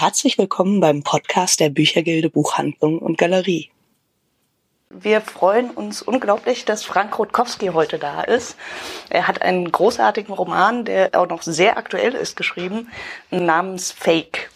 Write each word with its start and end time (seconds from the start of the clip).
herzlich 0.00 0.38
willkommen 0.38 0.80
beim 0.80 1.02
Podcast 1.02 1.60
der 1.60 1.68
Büchergilde 1.68 2.30
Buchhandlung 2.30 3.00
und 3.00 3.18
Galerie. 3.18 3.68
Wir 4.88 5.20
freuen 5.20 5.70
uns 5.70 6.00
unglaublich, 6.00 6.64
dass 6.64 6.84
Frank 6.84 7.18
Rutkowski 7.18 7.66
heute 7.66 7.98
da 7.98 8.22
ist. 8.22 8.56
Er 9.10 9.28
hat 9.28 9.42
einen 9.42 9.70
großartigen 9.70 10.32
Roman, 10.32 10.86
der 10.86 11.10
auch 11.12 11.28
noch 11.28 11.42
sehr 11.42 11.76
aktuell 11.76 12.14
ist, 12.14 12.34
geschrieben, 12.34 12.88
namens 13.30 13.92
Fake. 13.92 14.50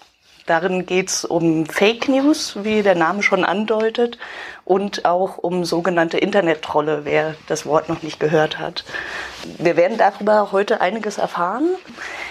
Darin 0.46 0.84
geht 0.84 1.08
es 1.08 1.24
um 1.24 1.64
Fake 1.64 2.06
News, 2.08 2.58
wie 2.62 2.82
der 2.82 2.94
Name 2.94 3.22
schon 3.22 3.44
andeutet, 3.44 4.18
und 4.66 5.06
auch 5.06 5.38
um 5.38 5.64
sogenannte 5.64 6.18
Internet-Trolle, 6.18 7.04
wer 7.04 7.34
das 7.46 7.64
Wort 7.64 7.88
noch 7.88 8.02
nicht 8.02 8.20
gehört 8.20 8.58
hat. 8.58 8.84
Wir 9.58 9.76
werden 9.76 9.96
darüber 9.96 10.52
heute 10.52 10.82
einiges 10.82 11.16
erfahren. 11.16 11.68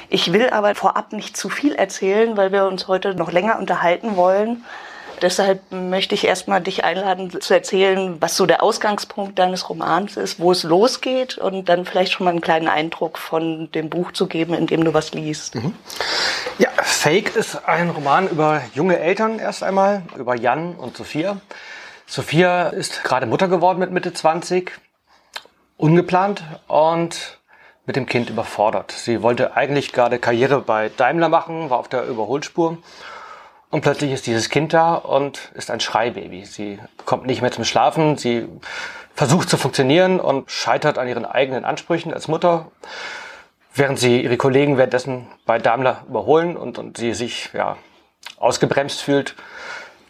Ich 0.09 0.31
will 0.31 0.49
aber 0.51 0.75
vorab 0.75 1.11
nicht 1.11 1.35
zu 1.35 1.49
viel 1.49 1.73
erzählen, 1.73 2.37
weil 2.37 2.51
wir 2.51 2.65
uns 2.65 2.87
heute 2.87 3.15
noch 3.15 3.31
länger 3.31 3.57
unterhalten 3.57 4.15
wollen. 4.15 4.63
Deshalb 5.23 5.71
möchte 5.71 6.15
ich 6.15 6.25
erstmal 6.25 6.59
dich 6.59 6.83
einladen 6.83 7.39
zu 7.39 7.53
erzählen, 7.53 8.17
was 8.19 8.35
so 8.35 8.45
der 8.45 8.61
Ausgangspunkt 8.61 9.39
deines 9.39 9.69
Romans 9.69 10.17
ist, 10.17 10.37
wo 10.37 10.51
es 10.51 10.63
losgeht 10.63 11.37
und 11.37 11.69
dann 11.69 11.85
vielleicht 11.85 12.11
schon 12.11 12.25
mal 12.25 12.31
einen 12.31 12.41
kleinen 12.41 12.67
Eindruck 12.67 13.17
von 13.17 13.71
dem 13.71 13.89
Buch 13.89 14.11
zu 14.11 14.27
geben, 14.27 14.53
in 14.53 14.67
dem 14.67 14.83
du 14.83 14.93
was 14.93 15.13
liest. 15.13 15.55
Mhm. 15.55 15.75
Ja, 16.57 16.67
Fake 16.81 17.37
ist 17.37 17.69
ein 17.69 17.89
Roman 17.89 18.27
über 18.27 18.63
junge 18.73 18.99
Eltern 18.99 19.39
erst 19.39 19.63
einmal, 19.63 20.03
über 20.17 20.35
Jan 20.35 20.75
und 20.75 20.97
Sophia. 20.97 21.37
Sophia 22.05 22.67
ist 22.67 23.05
gerade 23.05 23.25
Mutter 23.25 23.47
geworden 23.47 23.79
mit 23.79 23.91
Mitte 23.91 24.11
20, 24.11 24.73
ungeplant 25.77 26.43
und 26.67 27.39
mit 27.85 27.95
dem 27.95 28.07
Kind 28.07 28.29
überfordert. 28.29 28.91
Sie 28.91 29.21
wollte 29.21 29.55
eigentlich 29.55 29.93
gerade 29.93 30.19
Karriere 30.19 30.59
bei 30.59 30.89
Daimler 30.89 31.29
machen, 31.29 31.69
war 31.69 31.79
auf 31.79 31.87
der 31.87 32.03
Überholspur 32.03 32.79
und 33.73 33.81
plötzlich 33.81 34.11
ist 34.11 34.27
dieses 34.27 34.51
Kind 34.51 34.71
da 34.71 34.93
und 34.93 35.51
ist 35.55 35.71
ein 35.71 35.79
Schreibaby. 35.79 36.45
Sie 36.45 36.77
kommt 37.05 37.25
nicht 37.25 37.41
mehr 37.41 37.51
zum 37.51 37.63
Schlafen, 37.63 38.17
sie 38.17 38.47
versucht 39.15 39.49
zu 39.49 39.57
funktionieren 39.57 40.19
und 40.19 40.51
scheitert 40.51 40.99
an 40.99 41.07
ihren 41.07 41.25
eigenen 41.25 41.65
Ansprüchen 41.65 42.13
als 42.13 42.27
Mutter, 42.27 42.67
während 43.73 43.97
sie 43.97 44.21
ihre 44.21 44.37
Kollegen 44.37 44.77
währenddessen 44.77 45.25
bei 45.47 45.57
Daimler 45.57 46.03
überholen 46.07 46.55
und, 46.55 46.77
und 46.77 46.97
sie 46.97 47.15
sich 47.15 47.49
ja, 47.53 47.77
ausgebremst 48.37 49.01
fühlt. 49.01 49.35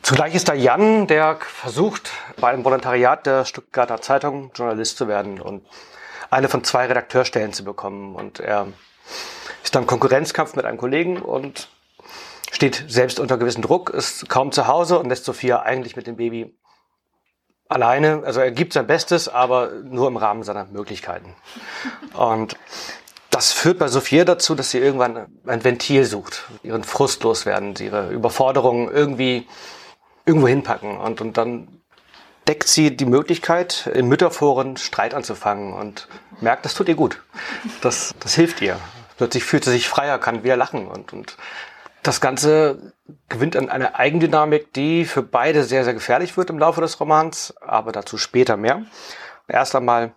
Zugleich 0.01 0.35
ist 0.35 0.49
da 0.49 0.53
Jan, 0.53 1.07
der 1.07 1.37
versucht, 1.39 2.11
bei 2.41 2.49
einem 2.49 2.65
Volontariat 2.65 3.25
der 3.25 3.45
Stuttgarter 3.45 4.01
Zeitung 4.01 4.51
Journalist 4.53 4.97
zu 4.97 5.07
werden 5.07 5.39
und 5.39 5.65
eine 6.29 6.49
von 6.49 6.65
zwei 6.65 6.87
Redakteurstellen 6.87 7.53
zu 7.53 7.63
bekommen. 7.63 8.13
Und 8.13 8.41
er 8.41 8.67
ist 9.63 9.73
dann 9.73 9.83
im 9.83 9.87
Konkurrenzkampf 9.87 10.57
mit 10.57 10.65
einem 10.65 10.77
Kollegen 10.77 11.21
und 11.21 11.69
steht 12.53 12.85
selbst 12.87 13.19
unter 13.19 13.37
gewissem 13.37 13.63
Druck, 13.63 13.89
ist 13.89 14.29
kaum 14.29 14.51
zu 14.51 14.67
Hause 14.67 14.99
und 14.99 15.09
lässt 15.09 15.25
Sophia 15.25 15.63
eigentlich 15.63 15.95
mit 15.95 16.05
dem 16.05 16.17
Baby 16.17 16.55
alleine. 17.67 18.21
Also 18.25 18.41
er 18.41 18.51
gibt 18.51 18.73
sein 18.73 18.85
Bestes, 18.85 19.27
aber 19.27 19.71
nur 19.83 20.07
im 20.07 20.17
Rahmen 20.17 20.43
seiner 20.43 20.65
Möglichkeiten. 20.65 21.35
Und 22.13 22.55
das 23.31 23.51
führt 23.51 23.79
bei 23.79 23.87
Sophia 23.87 24.23
dazu, 24.23 24.53
dass 24.53 24.69
sie 24.69 24.77
irgendwann 24.77 25.25
ein 25.47 25.63
Ventil 25.63 26.05
sucht, 26.05 26.43
ihren 26.61 26.83
Frust 26.83 27.23
loswerden, 27.23 27.73
ihre 27.79 28.11
Überforderungen 28.11 28.91
irgendwie 28.91 29.47
irgendwo 30.25 30.47
hinpacken. 30.47 30.99
Und, 30.99 31.21
und 31.21 31.37
dann 31.37 31.81
deckt 32.47 32.67
sie 32.67 32.95
die 32.95 33.05
Möglichkeit, 33.05 33.89
in 33.91 34.07
Mütterforen 34.07 34.77
Streit 34.77 35.15
anzufangen 35.15 35.73
und 35.73 36.07
merkt, 36.39 36.65
das 36.65 36.75
tut 36.75 36.87
ihr 36.87 36.95
gut. 36.95 37.23
Das, 37.81 38.13
das 38.19 38.35
hilft 38.35 38.61
ihr. 38.61 38.79
Plötzlich 39.17 39.43
fühlt 39.43 39.65
sie 39.65 39.71
sich 39.71 39.89
freier, 39.89 40.19
kann 40.19 40.43
wieder 40.43 40.57
lachen 40.57 40.87
und, 40.87 41.13
und 41.13 41.37
das 42.03 42.21
Ganze 42.21 42.93
gewinnt 43.29 43.55
an 43.55 43.69
einer 43.69 43.97
Eigendynamik, 43.97 44.73
die 44.73 45.05
für 45.05 45.23
beide 45.23 45.63
sehr, 45.63 45.83
sehr 45.83 45.93
gefährlich 45.93 46.37
wird 46.37 46.49
im 46.49 46.59
Laufe 46.59 46.81
des 46.81 46.99
Romans, 46.99 47.53
aber 47.61 47.91
dazu 47.91 48.17
später 48.17 48.57
mehr. 48.57 48.83
Erst 49.47 49.75
einmal 49.75 50.13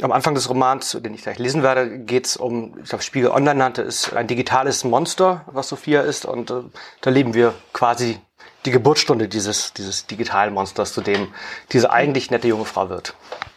am 0.00 0.12
Anfang 0.12 0.34
des 0.34 0.48
Romans, 0.48 0.98
den 1.00 1.14
ich 1.14 1.22
gleich 1.22 1.38
lesen 1.38 1.62
werde, 1.62 1.98
geht 1.98 2.26
es 2.26 2.36
um, 2.36 2.78
ich 2.82 2.88
glaube, 2.88 3.04
Spiegel 3.04 3.30
Online 3.30 3.58
nannte 3.58 3.82
es 3.82 4.12
ein 4.12 4.26
digitales 4.26 4.82
Monster, 4.84 5.44
was 5.46 5.68
Sophia 5.68 6.00
ist. 6.00 6.24
Und 6.24 6.50
äh, 6.50 6.62
da 7.00 7.10
leben 7.10 7.34
wir 7.34 7.54
quasi 7.72 8.20
die 8.64 8.70
Geburtsstunde 8.70 9.28
dieses, 9.28 9.72
dieses 9.72 10.06
digitalen 10.06 10.54
Monsters, 10.54 10.92
zu 10.92 11.00
dem 11.00 11.32
diese 11.70 11.90
eigentlich 11.92 12.30
nette 12.30 12.48
junge 12.48 12.64
Frau 12.64 12.88
wird. 12.88 13.14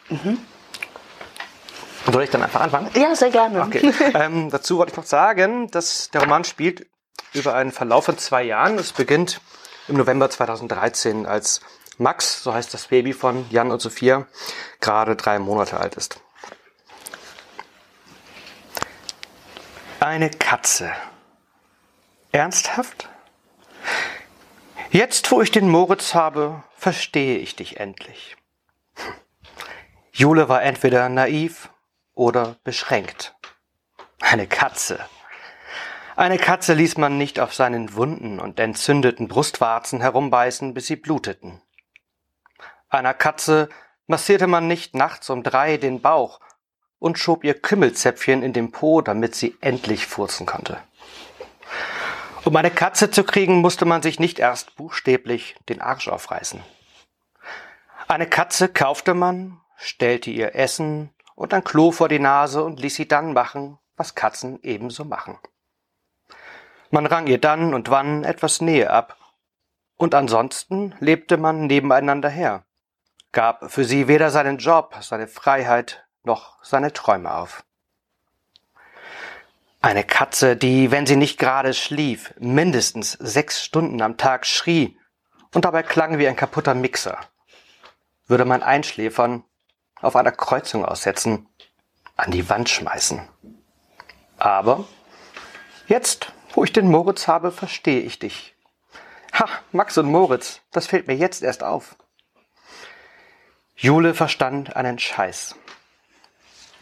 Mhm. 0.09 0.37
Soll 2.11 2.23
ich 2.23 2.29
dann 2.29 2.43
einfach 2.43 2.61
anfangen? 2.61 2.89
Ja, 2.95 3.15
sehr 3.15 3.31
gerne. 3.31 3.61
Okay. 3.63 3.91
ähm, 4.13 4.49
dazu 4.49 4.77
wollte 4.77 4.91
ich 4.91 4.97
noch 4.97 5.05
sagen, 5.05 5.69
dass 5.71 6.09
der 6.11 6.21
Roman 6.21 6.43
spielt 6.43 6.87
über 7.33 7.55
einen 7.55 7.71
Verlauf 7.71 8.05
von 8.05 8.17
zwei 8.17 8.43
Jahren. 8.43 8.77
Es 8.77 8.93
beginnt 8.93 9.41
im 9.87 9.97
November 9.97 10.29
2013, 10.29 11.25
als 11.25 11.61
Max, 11.97 12.43
so 12.43 12.53
heißt 12.53 12.73
das 12.73 12.87
Baby 12.87 13.13
von 13.13 13.49
Jan 13.49 13.71
und 13.71 13.81
Sophia, 13.81 14.27
gerade 14.81 15.15
drei 15.15 15.39
Monate 15.39 15.79
alt 15.79 15.95
ist. 15.95 16.19
Eine 19.99 20.29
Katze. 20.29 20.91
Ernsthaft? 22.31 23.09
Jetzt, 24.91 25.31
wo 25.31 25.41
ich 25.41 25.51
den 25.51 25.69
Moritz 25.69 26.13
habe, 26.13 26.63
verstehe 26.77 27.39
ich 27.39 27.55
dich 27.55 27.79
endlich. 27.79 28.37
Jule 30.11 30.49
war 30.49 30.61
entweder 30.61 31.09
naiv 31.09 31.69
oder 32.13 32.57
beschränkt. 32.63 33.35
Eine 34.19 34.47
Katze. 34.47 34.99
Eine 36.17 36.39
Katze 36.39 36.73
ließ 36.73 36.97
man 36.97 37.19
nicht 37.19 37.39
auf 37.39 37.53
seinen 37.53 37.93
wunden 37.93 38.39
und 38.39 38.59
entzündeten 38.59 39.27
Brustwarzen 39.27 40.01
herumbeißen, 40.01 40.73
bis 40.73 40.87
sie 40.87 40.95
bluteten. 40.95 41.61
Einer 42.89 43.13
Katze 43.13 43.69
massierte 44.07 44.47
man 44.47 44.67
nicht 44.67 44.95
nachts 44.95 45.29
um 45.29 45.43
drei 45.43 45.77
den 45.77 46.01
Bauch 46.01 46.39
und 46.97 47.19
schob 47.19 47.43
ihr 47.43 47.53
Kümmelzäpfchen 47.53 48.41
in 48.41 48.51
den 48.51 48.71
Po, 48.71 49.01
damit 49.01 49.35
sie 49.35 49.55
endlich 49.61 50.07
furzen 50.07 50.47
konnte. 50.47 50.79
Um 52.45 52.55
eine 52.55 52.71
Katze 52.71 53.11
zu 53.11 53.23
kriegen, 53.23 53.61
musste 53.61 53.85
man 53.85 54.01
sich 54.01 54.19
nicht 54.19 54.39
erst 54.39 54.75
buchstäblich 54.75 55.55
den 55.69 55.81
Arsch 55.81 56.07
aufreißen. 56.07 56.63
Eine 58.07 58.25
Katze 58.25 58.69
kaufte 58.69 59.13
man, 59.13 59.61
stellte 59.75 60.31
ihr 60.31 60.55
Essen 60.55 61.13
und 61.35 61.53
ein 61.53 61.63
Klo 61.63 61.91
vor 61.91 62.09
die 62.09 62.17
Nase 62.17 62.63
und 62.63 62.79
ließ 62.79 62.95
sie 62.95 63.07
dann 63.07 63.33
machen, 63.33 63.77
was 63.95 64.15
Katzen 64.15 64.57
ebenso 64.63 65.05
machen. 65.05 65.37
Man 66.89 67.05
rang 67.05 67.27
ihr 67.27 67.39
dann 67.39 67.73
und 67.73 67.89
wann 67.89 68.23
etwas 68.23 68.61
Nähe 68.61 68.89
ab. 68.89 69.17
Und 69.97 70.13
ansonsten 70.13 70.95
lebte 70.99 71.37
man 71.37 71.67
nebeneinander 71.67 72.29
her, 72.29 72.63
gab 73.31 73.71
für 73.71 73.83
sie 73.83 74.07
weder 74.07 74.29
seinen 74.29 74.57
Job, 74.57 74.95
seine 75.01 75.27
Freiheit 75.27 76.05
noch 76.23 76.63
seine 76.63 76.93
Träume 76.93 77.33
auf. 77.33 77.63
Eine 79.81 80.03
Katze, 80.03 80.55
die, 80.55 80.91
wenn 80.91 81.05
sie 81.05 81.15
nicht 81.15 81.39
gerade 81.39 81.73
schlief, 81.73 82.33
mindestens 82.39 83.13
sechs 83.13 83.63
Stunden 83.63 84.01
am 84.01 84.17
Tag 84.17 84.45
schrie 84.45 84.99
und 85.53 85.65
dabei 85.65 85.83
klang 85.83 86.17
wie 86.17 86.27
ein 86.27 86.35
kaputter 86.35 86.73
Mixer. 86.73 87.19
Würde 88.27 88.45
man 88.45 88.63
einschläfern, 88.63 89.43
auf 90.01 90.15
einer 90.15 90.31
Kreuzung 90.31 90.85
aussetzen, 90.85 91.47
an 92.15 92.31
die 92.31 92.49
Wand 92.49 92.69
schmeißen. 92.69 93.27
Aber 94.37 94.85
jetzt 95.87 96.33
wo 96.57 96.63
ich 96.63 96.73
den 96.73 96.89
Moritz 96.89 97.27
habe, 97.27 97.51
verstehe 97.51 97.99
ich 97.99 98.17
dich. 98.17 98.55
Ha, 99.33 99.47
Max 99.73 99.95
und 99.99 100.09
Moritz, 100.09 100.61
das 100.71 100.87
fällt 100.87 101.05
mir 101.05 101.13
jetzt 101.13 101.43
erst 101.43 101.63
auf. 101.63 101.95
Jule 103.75 104.15
verstand 104.15 104.75
einen 104.75 104.97
Scheiß. 104.97 105.53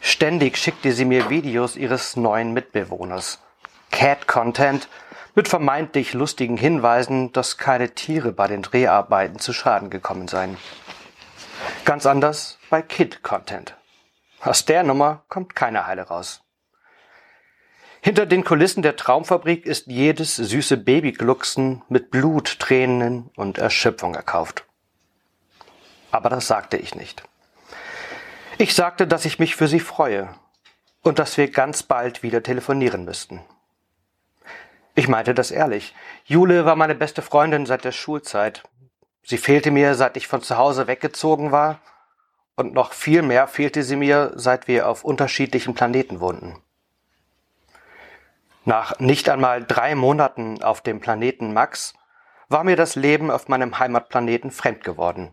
Ständig 0.00 0.56
schickte 0.56 0.92
sie 0.92 1.04
mir 1.04 1.28
Videos 1.28 1.76
ihres 1.76 2.16
neuen 2.16 2.54
Mitbewohners. 2.54 3.38
Cat-Content 3.90 4.88
mit 5.34 5.46
vermeintlich 5.46 6.14
lustigen 6.14 6.56
Hinweisen, 6.56 7.32
dass 7.32 7.58
keine 7.58 7.90
Tiere 7.90 8.32
bei 8.32 8.46
den 8.46 8.62
Dreharbeiten 8.62 9.38
zu 9.38 9.52
Schaden 9.52 9.90
gekommen 9.90 10.26
seien. 10.26 10.56
Ganz 11.84 12.06
anders 12.06 12.58
bei 12.70 12.80
Kid-Content. 12.80 13.76
Aus 14.40 14.64
der 14.64 14.84
Nummer 14.84 15.24
kommt 15.28 15.54
keine 15.54 15.86
Heile 15.86 16.04
raus. 16.04 16.45
Hinter 18.06 18.24
den 18.24 18.44
Kulissen 18.44 18.84
der 18.84 18.94
Traumfabrik 18.94 19.66
ist 19.66 19.88
jedes 19.88 20.36
süße 20.36 20.76
Babyglucksen 20.76 21.82
mit 21.88 22.12
Blut, 22.12 22.60
Tränen 22.60 23.30
und 23.34 23.58
Erschöpfung 23.58 24.14
erkauft. 24.14 24.64
Aber 26.12 26.28
das 26.28 26.46
sagte 26.46 26.76
ich 26.76 26.94
nicht. 26.94 27.24
Ich 28.58 28.76
sagte, 28.76 29.08
dass 29.08 29.24
ich 29.24 29.40
mich 29.40 29.56
für 29.56 29.66
sie 29.66 29.80
freue 29.80 30.28
und 31.02 31.18
dass 31.18 31.36
wir 31.36 31.50
ganz 31.50 31.82
bald 31.82 32.22
wieder 32.22 32.44
telefonieren 32.44 33.04
müssten. 33.04 33.40
Ich 34.94 35.08
meinte 35.08 35.34
das 35.34 35.50
ehrlich. 35.50 35.92
Jule 36.26 36.64
war 36.64 36.76
meine 36.76 36.94
beste 36.94 37.22
Freundin 37.22 37.66
seit 37.66 37.84
der 37.84 37.90
Schulzeit. 37.90 38.62
Sie 39.24 39.36
fehlte 39.36 39.72
mir, 39.72 39.96
seit 39.96 40.16
ich 40.16 40.28
von 40.28 40.42
zu 40.42 40.56
Hause 40.56 40.86
weggezogen 40.86 41.50
war, 41.50 41.80
und 42.54 42.72
noch 42.72 42.92
viel 42.92 43.22
mehr 43.22 43.48
fehlte 43.48 43.82
sie 43.82 43.96
mir, 43.96 44.30
seit 44.36 44.68
wir 44.68 44.88
auf 44.88 45.02
unterschiedlichen 45.02 45.74
Planeten 45.74 46.20
wohnten. 46.20 46.62
Nach 48.66 48.98
nicht 48.98 49.28
einmal 49.28 49.64
drei 49.64 49.94
Monaten 49.94 50.60
auf 50.60 50.80
dem 50.80 50.98
Planeten 50.98 51.52
Max 51.52 51.94
war 52.48 52.64
mir 52.64 52.74
das 52.74 52.96
Leben 52.96 53.30
auf 53.30 53.46
meinem 53.46 53.78
Heimatplaneten 53.78 54.50
fremd 54.50 54.82
geworden. 54.82 55.32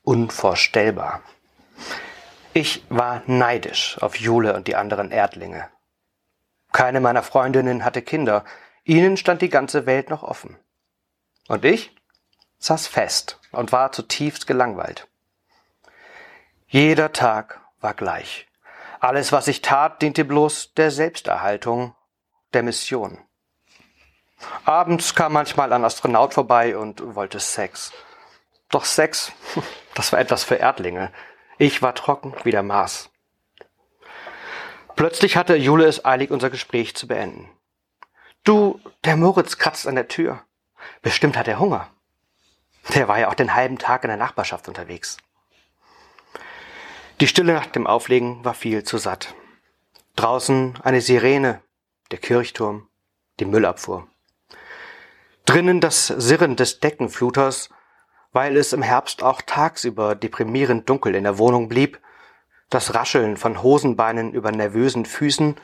Unvorstellbar. 0.00 1.22
Ich 2.54 2.82
war 2.88 3.22
neidisch 3.26 3.98
auf 4.00 4.16
Jule 4.16 4.56
und 4.56 4.68
die 4.68 4.76
anderen 4.76 5.10
Erdlinge. 5.10 5.68
Keine 6.72 7.00
meiner 7.00 7.22
Freundinnen 7.22 7.84
hatte 7.84 8.00
Kinder, 8.00 8.42
ihnen 8.84 9.18
stand 9.18 9.42
die 9.42 9.50
ganze 9.50 9.84
Welt 9.84 10.08
noch 10.08 10.22
offen. 10.22 10.58
Und 11.48 11.66
ich 11.66 11.94
saß 12.56 12.86
fest 12.86 13.38
und 13.50 13.72
war 13.72 13.92
zutiefst 13.92 14.46
gelangweilt. 14.46 15.08
Jeder 16.68 17.12
Tag 17.12 17.60
war 17.80 17.92
gleich. 17.92 18.48
Alles, 18.98 19.30
was 19.30 19.46
ich 19.46 19.60
tat, 19.60 20.00
diente 20.00 20.24
bloß 20.24 20.72
der 20.72 20.90
Selbsterhaltung 20.90 21.94
der 22.54 22.62
Mission. 22.62 23.18
Abends 24.64 25.14
kam 25.14 25.32
manchmal 25.32 25.72
ein 25.72 25.84
Astronaut 25.84 26.34
vorbei 26.34 26.76
und 26.76 27.14
wollte 27.14 27.40
Sex. 27.40 27.92
Doch 28.70 28.84
Sex, 28.84 29.32
das 29.94 30.12
war 30.12 30.18
etwas 30.18 30.44
für 30.44 30.56
Erdlinge. 30.56 31.12
Ich 31.58 31.82
war 31.82 31.94
trocken 31.94 32.34
wie 32.44 32.50
der 32.50 32.62
Mars. 32.62 33.10
Plötzlich 34.96 35.36
hatte 35.36 35.56
Jule 35.56 35.86
es 35.86 36.04
eilig, 36.04 36.30
unser 36.30 36.50
Gespräch 36.50 36.94
zu 36.94 37.06
beenden. 37.06 37.48
Du, 38.44 38.80
der 39.04 39.16
Moritz 39.16 39.58
kratzt 39.58 39.86
an 39.86 39.94
der 39.94 40.08
Tür. 40.08 40.42
Bestimmt 41.00 41.36
hat 41.36 41.48
er 41.48 41.58
Hunger. 41.58 41.88
Der 42.94 43.08
war 43.08 43.18
ja 43.18 43.28
auch 43.28 43.34
den 43.34 43.54
halben 43.54 43.78
Tag 43.78 44.02
in 44.04 44.08
der 44.08 44.16
Nachbarschaft 44.16 44.68
unterwegs. 44.68 45.16
Die 47.20 47.28
Stille 47.28 47.52
nach 47.52 47.66
dem 47.66 47.86
Auflegen 47.86 48.44
war 48.44 48.54
viel 48.54 48.82
zu 48.82 48.98
satt. 48.98 49.34
Draußen 50.16 50.78
eine 50.82 51.00
Sirene, 51.00 51.62
der 52.12 52.18
Kirchturm, 52.18 52.88
die 53.40 53.44
Müllabfuhr. 53.44 54.06
Drinnen 55.46 55.80
das 55.80 56.06
Sirren 56.06 56.56
des 56.56 56.78
Deckenfluters, 56.80 57.70
weil 58.32 58.56
es 58.56 58.72
im 58.72 58.82
Herbst 58.82 59.22
auch 59.22 59.42
tagsüber 59.42 60.14
deprimierend 60.14 60.88
dunkel 60.88 61.14
in 61.14 61.24
der 61.24 61.38
Wohnung 61.38 61.68
blieb, 61.68 62.00
das 62.70 62.94
Rascheln 62.94 63.36
von 63.36 63.62
Hosenbeinen 63.62 64.32
über 64.32 64.52
nervösen 64.52 65.04
Füßen 65.04 65.56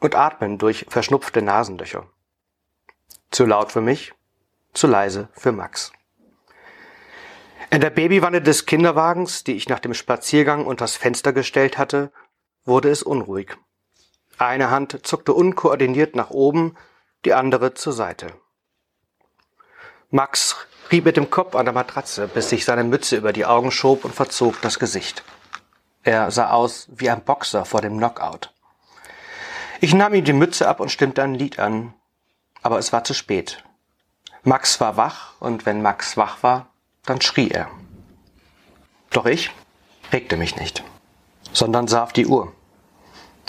und 0.00 0.14
Atmen 0.14 0.58
durch 0.58 0.86
verschnupfte 0.88 1.42
Nasenlöcher. 1.42 2.06
Zu 3.30 3.46
laut 3.46 3.70
für 3.70 3.80
mich, 3.80 4.12
zu 4.72 4.86
leise 4.86 5.28
für 5.32 5.52
Max. 5.52 5.92
In 7.70 7.80
der 7.80 7.90
Babywanne 7.90 8.42
des 8.42 8.66
Kinderwagens, 8.66 9.44
die 9.44 9.52
ich 9.54 9.68
nach 9.68 9.78
dem 9.78 9.94
Spaziergang 9.94 10.66
unters 10.66 10.96
Fenster 10.96 11.32
gestellt 11.32 11.78
hatte, 11.78 12.10
wurde 12.64 12.90
es 12.90 13.04
unruhig. 13.04 13.56
Eine 14.40 14.70
Hand 14.70 15.06
zuckte 15.06 15.34
unkoordiniert 15.34 16.16
nach 16.16 16.30
oben, 16.30 16.74
die 17.26 17.34
andere 17.34 17.74
zur 17.74 17.92
Seite. 17.92 18.32
Max 20.08 20.56
rieb 20.90 21.04
mit 21.04 21.18
dem 21.18 21.28
Kopf 21.28 21.54
an 21.54 21.66
der 21.66 21.74
Matratze, 21.74 22.26
bis 22.26 22.48
sich 22.48 22.64
seine 22.64 22.82
Mütze 22.82 23.18
über 23.18 23.34
die 23.34 23.44
Augen 23.44 23.70
schob 23.70 24.02
und 24.02 24.14
verzog 24.14 24.58
das 24.62 24.78
Gesicht. 24.78 25.24
Er 26.04 26.30
sah 26.30 26.52
aus 26.52 26.88
wie 26.90 27.10
ein 27.10 27.22
Boxer 27.22 27.66
vor 27.66 27.82
dem 27.82 27.98
Knockout. 27.98 28.54
Ich 29.82 29.92
nahm 29.92 30.14
ihm 30.14 30.24
die 30.24 30.32
Mütze 30.32 30.66
ab 30.68 30.80
und 30.80 30.90
stimmte 30.90 31.22
ein 31.22 31.34
Lied 31.34 31.58
an, 31.58 31.92
aber 32.62 32.78
es 32.78 32.94
war 32.94 33.04
zu 33.04 33.12
spät. 33.12 33.62
Max 34.42 34.80
war 34.80 34.96
wach 34.96 35.38
und 35.40 35.66
wenn 35.66 35.82
Max 35.82 36.16
wach 36.16 36.42
war, 36.42 36.70
dann 37.04 37.20
schrie 37.20 37.50
er. 37.50 37.68
Doch 39.10 39.26
ich 39.26 39.50
regte 40.14 40.38
mich 40.38 40.56
nicht, 40.56 40.82
sondern 41.52 41.88
sah 41.88 42.04
auf 42.04 42.14
die 42.14 42.26
Uhr. 42.26 42.54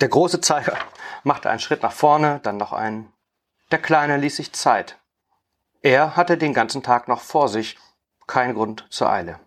Der 0.01 0.09
große 0.09 0.41
Zeiger 0.41 0.77
machte 1.23 1.49
einen 1.49 1.59
Schritt 1.59 1.83
nach 1.83 1.91
vorne, 1.91 2.39
dann 2.41 2.57
noch 2.57 2.73
einen. 2.73 3.13
Der 3.69 3.79
Kleine 3.79 4.17
ließ 4.17 4.35
sich 4.35 4.51
Zeit. 4.51 4.97
Er 5.83 6.15
hatte 6.15 6.37
den 6.37 6.53
ganzen 6.53 6.81
Tag 6.81 7.07
noch 7.07 7.21
vor 7.21 7.47
sich, 7.47 7.77
kein 8.25 8.55
Grund 8.55 8.87
zur 8.89 9.11
Eile. 9.11 9.39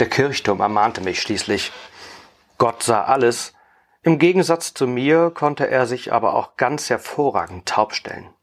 Der 0.00 0.08
Kirchturm 0.08 0.60
ermahnte 0.60 1.00
mich 1.00 1.22
schließlich. 1.22 1.72
Gott 2.58 2.82
sah 2.82 3.04
alles, 3.04 3.54
im 4.02 4.18
Gegensatz 4.18 4.74
zu 4.74 4.88
mir 4.88 5.30
konnte 5.30 5.70
er 5.70 5.86
sich 5.86 6.12
aber 6.12 6.34
auch 6.34 6.56
ganz 6.56 6.90
hervorragend 6.90 7.68
taub 7.68 7.94
stellen. 7.94 8.34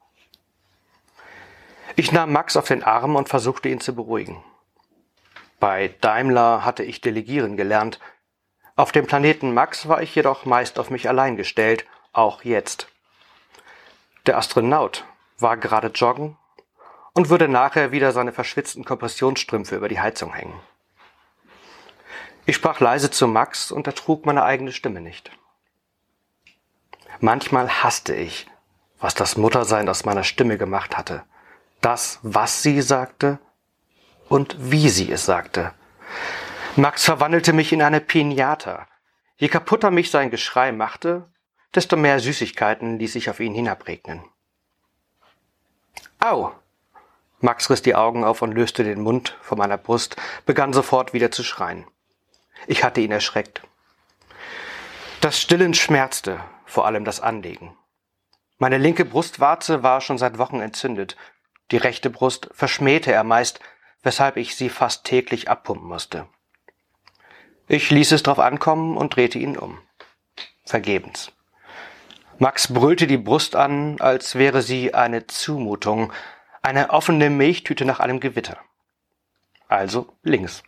Ich 1.97 2.13
nahm 2.13 2.31
Max 2.31 2.55
auf 2.55 2.69
den 2.69 2.83
Arm 2.83 3.17
und 3.17 3.27
versuchte 3.27 3.67
ihn 3.67 3.81
zu 3.81 3.93
beruhigen. 3.93 4.41
Bei 5.59 5.93
Daimler 5.99 6.63
hatte 6.63 6.83
ich 6.83 7.01
delegieren 7.01 7.57
gelernt, 7.57 7.99
auf 8.79 8.93
dem 8.93 9.07
Planeten 9.07 9.53
Max 9.53 9.89
war 9.89 10.01
ich 10.01 10.15
jedoch 10.15 10.45
meist 10.45 10.79
auf 10.79 10.89
mich 10.89 11.09
allein 11.09 11.35
gestellt, 11.35 11.85
auch 12.13 12.45
jetzt. 12.45 12.87
Der 14.25 14.37
Astronaut 14.37 15.03
war 15.37 15.57
gerade 15.57 15.89
joggen 15.89 16.37
und 17.11 17.29
würde 17.29 17.49
nachher 17.49 17.91
wieder 17.91 18.13
seine 18.13 18.31
verschwitzten 18.31 18.85
Kompressionsstrümpfe 18.85 19.75
über 19.75 19.89
die 19.89 19.99
Heizung 19.99 20.33
hängen. 20.33 20.57
Ich 22.45 22.55
sprach 22.55 22.79
leise 22.79 23.11
zu 23.11 23.27
Max 23.27 23.69
und 23.73 23.85
ertrug 23.85 24.25
meine 24.25 24.43
eigene 24.43 24.71
Stimme 24.71 25.01
nicht. 25.01 25.29
Manchmal 27.19 27.83
hasste 27.83 28.15
ich, 28.15 28.47
was 29.01 29.13
das 29.13 29.35
Muttersein 29.35 29.89
aus 29.89 30.05
meiner 30.05 30.23
Stimme 30.23 30.57
gemacht 30.57 30.97
hatte. 30.97 31.23
Das, 31.81 32.19
was 32.21 32.63
sie 32.63 32.81
sagte 32.81 33.39
und 34.29 34.55
wie 34.57 34.87
sie 34.87 35.11
es 35.11 35.25
sagte. 35.25 35.73
Max 36.79 37.03
verwandelte 37.03 37.51
mich 37.51 37.73
in 37.73 37.81
eine 37.81 37.99
Pinata. 37.99 38.87
Je 39.35 39.49
kaputter 39.49 39.91
mich 39.91 40.11
sein 40.11 40.31
Geschrei 40.31 40.71
machte, 40.71 41.29
desto 41.75 41.97
mehr 41.97 42.21
Süßigkeiten 42.21 42.99
ließ 42.99 43.15
ich 43.15 43.29
auf 43.29 43.41
ihn 43.41 43.53
hinabregnen. 43.53 44.23
Au! 46.19 46.53
Max 47.41 47.69
riss 47.69 47.81
die 47.81 47.95
Augen 47.95 48.23
auf 48.23 48.41
und 48.41 48.53
löste 48.53 48.85
den 48.85 49.01
Mund 49.01 49.37
von 49.41 49.57
meiner 49.57 49.77
Brust, 49.77 50.15
begann 50.45 50.71
sofort 50.71 51.11
wieder 51.11 51.31
zu 51.31 51.43
schreien. 51.43 51.85
Ich 52.65 52.81
hatte 52.81 53.01
ihn 53.01 53.11
erschreckt. 53.11 53.61
Das 55.19 55.37
Stillen 55.37 55.73
schmerzte, 55.73 56.39
vor 56.63 56.85
allem 56.85 57.03
das 57.03 57.19
Anlegen. 57.19 57.75
Meine 58.57 58.77
linke 58.77 59.03
Brustwarze 59.03 59.83
war 59.83 59.99
schon 59.99 60.17
seit 60.17 60.37
Wochen 60.37 60.61
entzündet, 60.61 61.17
die 61.71 61.77
rechte 61.77 62.09
Brust 62.09 62.49
verschmähte 62.53 63.11
er 63.11 63.25
meist, 63.25 63.59
weshalb 64.01 64.37
ich 64.37 64.55
sie 64.55 64.69
fast 64.69 65.03
täglich 65.03 65.49
abpumpen 65.49 65.85
musste. 65.85 66.29
Ich 67.71 67.91
ließ 67.91 68.13
es 68.13 68.23
drauf 68.23 68.39
ankommen 68.39 68.97
und 68.97 69.15
drehte 69.15 69.37
ihn 69.37 69.55
um. 69.55 69.77
Vergebens. 70.65 71.31
Max 72.39 72.73
brüllte 72.73 73.05
die 73.05 73.19
Brust 73.19 73.55
an, 73.55 74.01
als 74.01 74.33
wäre 74.33 74.63
sie 74.63 74.95
eine 74.95 75.27
Zumutung, 75.27 76.11
eine 76.63 76.89
offene 76.89 77.29
Milchtüte 77.29 77.85
nach 77.85 77.99
einem 77.99 78.19
Gewitter. 78.19 78.57
Also 79.67 80.11
links. 80.23 80.63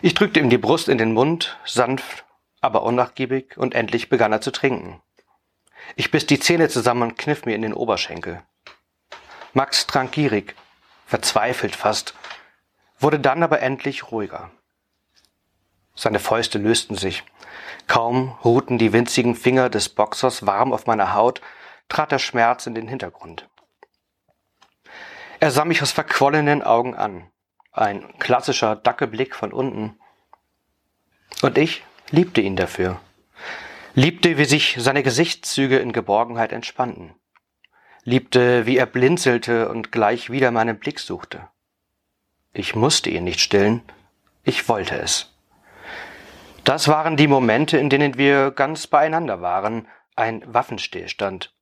Ich 0.00 0.14
drückte 0.14 0.40
ihm 0.40 0.48
die 0.48 0.56
Brust 0.56 0.88
in 0.88 0.96
den 0.96 1.12
Mund, 1.12 1.58
sanft, 1.66 2.24
aber 2.62 2.84
unnachgiebig, 2.84 3.58
und 3.58 3.74
endlich 3.74 4.08
begann 4.08 4.32
er 4.32 4.40
zu 4.40 4.50
trinken. 4.50 5.02
Ich 5.94 6.10
biss 6.10 6.24
die 6.24 6.40
Zähne 6.40 6.70
zusammen 6.70 7.02
und 7.02 7.18
kniff 7.18 7.44
mir 7.44 7.54
in 7.54 7.62
den 7.62 7.74
Oberschenkel. 7.74 8.42
Max 9.52 9.86
trank 9.86 10.12
gierig, 10.12 10.54
verzweifelt 11.04 11.76
fast, 11.76 12.14
wurde 12.98 13.20
dann 13.20 13.42
aber 13.42 13.60
endlich 13.60 14.10
ruhiger. 14.10 14.50
Seine 15.98 16.20
Fäuste 16.20 16.58
lösten 16.58 16.94
sich. 16.94 17.24
Kaum 17.88 18.38
ruhten 18.44 18.78
die 18.78 18.92
winzigen 18.92 19.34
Finger 19.34 19.68
des 19.68 19.88
Boxers 19.88 20.46
warm 20.46 20.72
auf 20.72 20.86
meiner 20.86 21.12
Haut, 21.14 21.40
trat 21.88 22.12
der 22.12 22.20
Schmerz 22.20 22.68
in 22.68 22.76
den 22.76 22.86
Hintergrund. 22.86 23.48
Er 25.40 25.50
sah 25.50 25.64
mich 25.64 25.82
aus 25.82 25.90
verquollenen 25.90 26.62
Augen 26.62 26.94
an. 26.94 27.28
Ein 27.72 28.16
klassischer 28.20 28.76
Dackeblick 28.76 29.34
von 29.34 29.52
unten. 29.52 29.98
Und 31.42 31.58
ich 31.58 31.82
liebte 32.12 32.42
ihn 32.42 32.54
dafür. 32.54 33.00
Liebte, 33.94 34.38
wie 34.38 34.44
sich 34.44 34.76
seine 34.78 35.02
Gesichtszüge 35.02 35.78
in 35.78 35.92
Geborgenheit 35.92 36.52
entspannten. 36.52 37.16
Liebte, 38.04 38.66
wie 38.66 38.76
er 38.76 38.86
blinzelte 38.86 39.68
und 39.68 39.90
gleich 39.90 40.30
wieder 40.30 40.52
meinen 40.52 40.78
Blick 40.78 41.00
suchte. 41.00 41.48
Ich 42.52 42.76
musste 42.76 43.10
ihn 43.10 43.24
nicht 43.24 43.40
stillen, 43.40 43.82
ich 44.44 44.68
wollte 44.68 44.96
es. 44.96 45.34
Das 46.68 46.86
waren 46.86 47.16
die 47.16 47.28
Momente, 47.28 47.78
in 47.78 47.88
denen 47.88 48.18
wir 48.18 48.50
ganz 48.50 48.86
beieinander 48.86 49.40
waren, 49.40 49.88
ein 50.16 50.42
Waffenstillstand, 50.52 51.54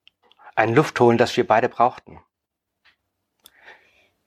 ein 0.57 0.75
Luftholen, 0.75 1.17
das 1.17 1.37
wir 1.37 1.47
beide 1.47 1.69
brauchten. 1.69 2.21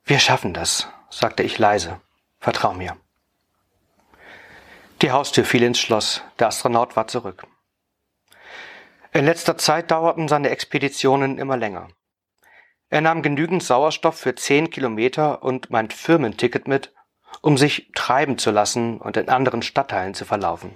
Wir 0.05 0.19
schaffen 0.19 0.53
das, 0.53 0.87
sagte 1.09 1.43
ich 1.43 1.59
leise. 1.59 1.99
Vertrau 2.39 2.73
mir. 2.73 2.95
Die 5.01 5.11
Haustür 5.11 5.43
fiel 5.43 5.63
ins 5.63 5.81
Schloss. 5.81 6.23
Der 6.39 6.47
Astronaut 6.47 6.95
war 6.95 7.07
zurück. 7.07 7.45
In 9.11 9.25
letzter 9.25 9.57
Zeit 9.57 9.91
dauerten 9.91 10.29
seine 10.29 10.49
Expeditionen 10.49 11.39
immer 11.39 11.57
länger. 11.57 11.89
Er 12.89 13.01
nahm 13.01 13.21
genügend 13.21 13.63
Sauerstoff 13.63 14.17
für 14.17 14.33
zehn 14.33 14.69
Kilometer 14.69 15.43
und 15.43 15.71
mein 15.71 15.89
Firmenticket 15.89 16.69
mit, 16.69 16.93
um 17.41 17.57
sich 17.57 17.91
treiben 17.95 18.37
zu 18.37 18.51
lassen 18.51 18.99
und 18.99 19.17
in 19.17 19.29
anderen 19.29 19.61
Stadtteilen 19.61 20.13
zu 20.13 20.25
verlaufen. 20.25 20.75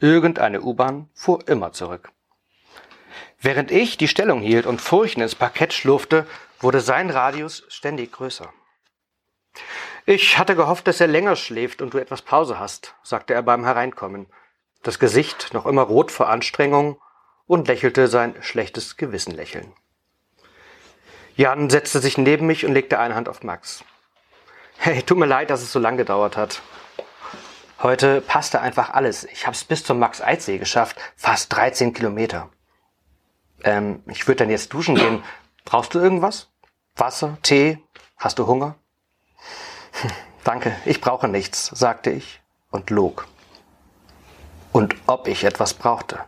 Irgendeine 0.00 0.62
U-Bahn 0.62 1.08
fuhr 1.14 1.46
immer 1.48 1.72
zurück. 1.72 2.10
Während 3.40 3.70
ich 3.70 3.96
die 3.96 4.08
Stellung 4.08 4.40
hielt 4.40 4.66
und 4.66 4.80
Furchen 4.80 5.22
ins 5.22 5.34
Parkett 5.34 5.72
schlurfte, 5.72 6.26
wurde 6.60 6.80
sein 6.80 7.10
Radius 7.10 7.64
ständig 7.68 8.12
größer. 8.12 8.52
Ich 10.06 10.38
hatte 10.38 10.56
gehofft, 10.56 10.86
dass 10.86 11.00
er 11.00 11.06
länger 11.06 11.36
schläft 11.36 11.82
und 11.82 11.94
du 11.94 11.98
etwas 11.98 12.22
Pause 12.22 12.58
hast, 12.58 12.94
sagte 13.02 13.34
er 13.34 13.42
beim 13.42 13.64
Hereinkommen, 13.64 14.26
das 14.82 14.98
Gesicht 14.98 15.52
noch 15.52 15.66
immer 15.66 15.82
rot 15.82 16.10
vor 16.10 16.28
Anstrengung 16.28 17.00
und 17.46 17.68
lächelte 17.68 18.08
sein 18.08 18.34
schlechtes 18.40 18.96
Gewissenlächeln. 18.96 19.72
Jan 21.36 21.70
setzte 21.70 22.00
sich 22.00 22.18
neben 22.18 22.46
mich 22.46 22.64
und 22.64 22.72
legte 22.72 22.98
eine 22.98 23.14
Hand 23.14 23.28
auf 23.28 23.42
Max. 23.42 23.84
Hey, 24.80 25.02
tut 25.02 25.18
mir 25.18 25.26
leid, 25.26 25.50
dass 25.50 25.60
es 25.60 25.72
so 25.72 25.80
lang 25.80 25.96
gedauert 25.96 26.36
hat. 26.36 26.62
Heute 27.82 28.20
passte 28.20 28.60
einfach 28.60 28.90
alles. 28.90 29.24
Ich 29.24 29.44
hab's 29.44 29.64
bis 29.64 29.82
zum 29.82 29.98
Max-Eidsee 29.98 30.58
geschafft, 30.58 30.96
fast 31.16 31.52
13 31.52 31.92
Kilometer. 31.92 32.48
Ähm, 33.64 34.04
ich 34.06 34.28
würde 34.28 34.38
dann 34.44 34.50
jetzt 34.50 34.72
duschen 34.72 34.94
gehen. 34.94 35.24
Brauchst 35.64 35.94
du 35.94 35.98
irgendwas? 35.98 36.48
Wasser, 36.94 37.38
Tee? 37.42 37.82
Hast 38.16 38.38
du 38.38 38.46
Hunger? 38.46 38.76
Danke, 40.44 40.74
ich 40.84 41.00
brauche 41.00 41.26
nichts, 41.26 41.66
sagte 41.66 42.10
ich 42.10 42.40
und 42.70 42.90
log. 42.90 43.26
Und 44.70 44.94
ob 45.08 45.26
ich 45.26 45.42
etwas 45.42 45.74
brauchte. 45.74 46.20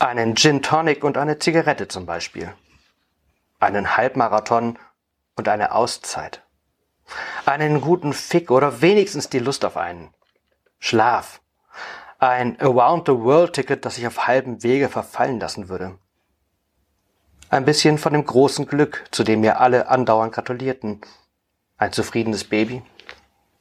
Einen 0.00 0.34
Gin 0.34 0.60
Tonic 0.60 1.04
und 1.04 1.16
eine 1.16 1.38
Zigarette 1.38 1.86
zum 1.86 2.04
Beispiel. 2.04 2.52
Einen 3.60 3.96
Halbmarathon 3.96 4.76
und 5.36 5.48
eine 5.48 5.72
Auszeit. 5.72 6.42
Einen 7.48 7.80
guten 7.80 8.12
Fick 8.12 8.50
oder 8.50 8.82
wenigstens 8.82 9.30
die 9.30 9.38
Lust 9.38 9.64
auf 9.64 9.78
einen. 9.78 10.10
Schlaf. 10.80 11.40
Ein 12.18 12.60
Around-the-World-Ticket, 12.60 13.86
das 13.86 13.96
ich 13.96 14.06
auf 14.06 14.26
halbem 14.26 14.62
Wege 14.62 14.90
verfallen 14.90 15.40
lassen 15.40 15.70
würde. 15.70 15.96
Ein 17.48 17.64
bisschen 17.64 17.96
von 17.96 18.12
dem 18.12 18.26
großen 18.26 18.66
Glück, 18.66 19.06
zu 19.12 19.24
dem 19.24 19.40
mir 19.40 19.60
alle 19.60 19.88
andauernd 19.88 20.34
gratulierten. 20.34 21.00
Ein 21.78 21.90
zufriedenes 21.94 22.44
Baby. 22.44 22.82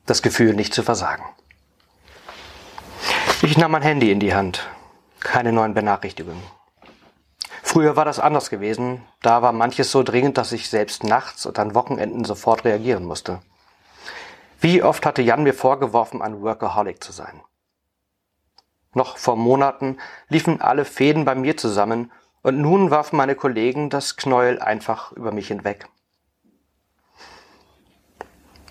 Das 0.05 0.21
Gefühl, 0.21 0.53
nicht 0.53 0.73
zu 0.73 0.83
versagen. 0.83 1.23
Ich 3.41 3.57
nahm 3.57 3.71
mein 3.71 3.83
Handy 3.83 4.11
in 4.11 4.19
die 4.19 4.35
Hand. 4.35 4.67
Keine 5.21 5.53
neuen 5.53 5.73
Benachrichtigungen. 5.73 6.43
Früher 7.63 7.95
war 7.95 8.03
das 8.03 8.19
anders 8.19 8.49
gewesen. 8.49 9.01
Da 9.21 9.41
war 9.41 9.53
manches 9.53 9.93
so 9.93 10.03
dringend, 10.03 10.37
dass 10.37 10.51
ich 10.51 10.69
selbst 10.69 11.05
nachts 11.05 11.45
und 11.45 11.57
an 11.57 11.73
Wochenenden 11.73 12.25
sofort 12.25 12.65
reagieren 12.65 13.05
musste. 13.05 13.39
Wie 14.59 14.81
oft 14.81 15.05
hatte 15.05 15.21
Jan 15.21 15.43
mir 15.43 15.53
vorgeworfen, 15.53 16.21
ein 16.21 16.41
Workaholic 16.41 17.03
zu 17.03 17.11
sein. 17.11 17.41
Noch 18.93 19.17
vor 19.17 19.35
Monaten 19.35 19.97
liefen 20.27 20.61
alle 20.61 20.85
Fäden 20.85 21.25
bei 21.25 21.35
mir 21.35 21.57
zusammen 21.57 22.11
und 22.41 22.59
nun 22.59 22.89
warfen 22.89 23.17
meine 23.17 23.35
Kollegen 23.35 23.89
das 23.89 24.15
Knäuel 24.15 24.59
einfach 24.59 25.11
über 25.11 25.31
mich 25.31 25.49
hinweg. 25.49 25.87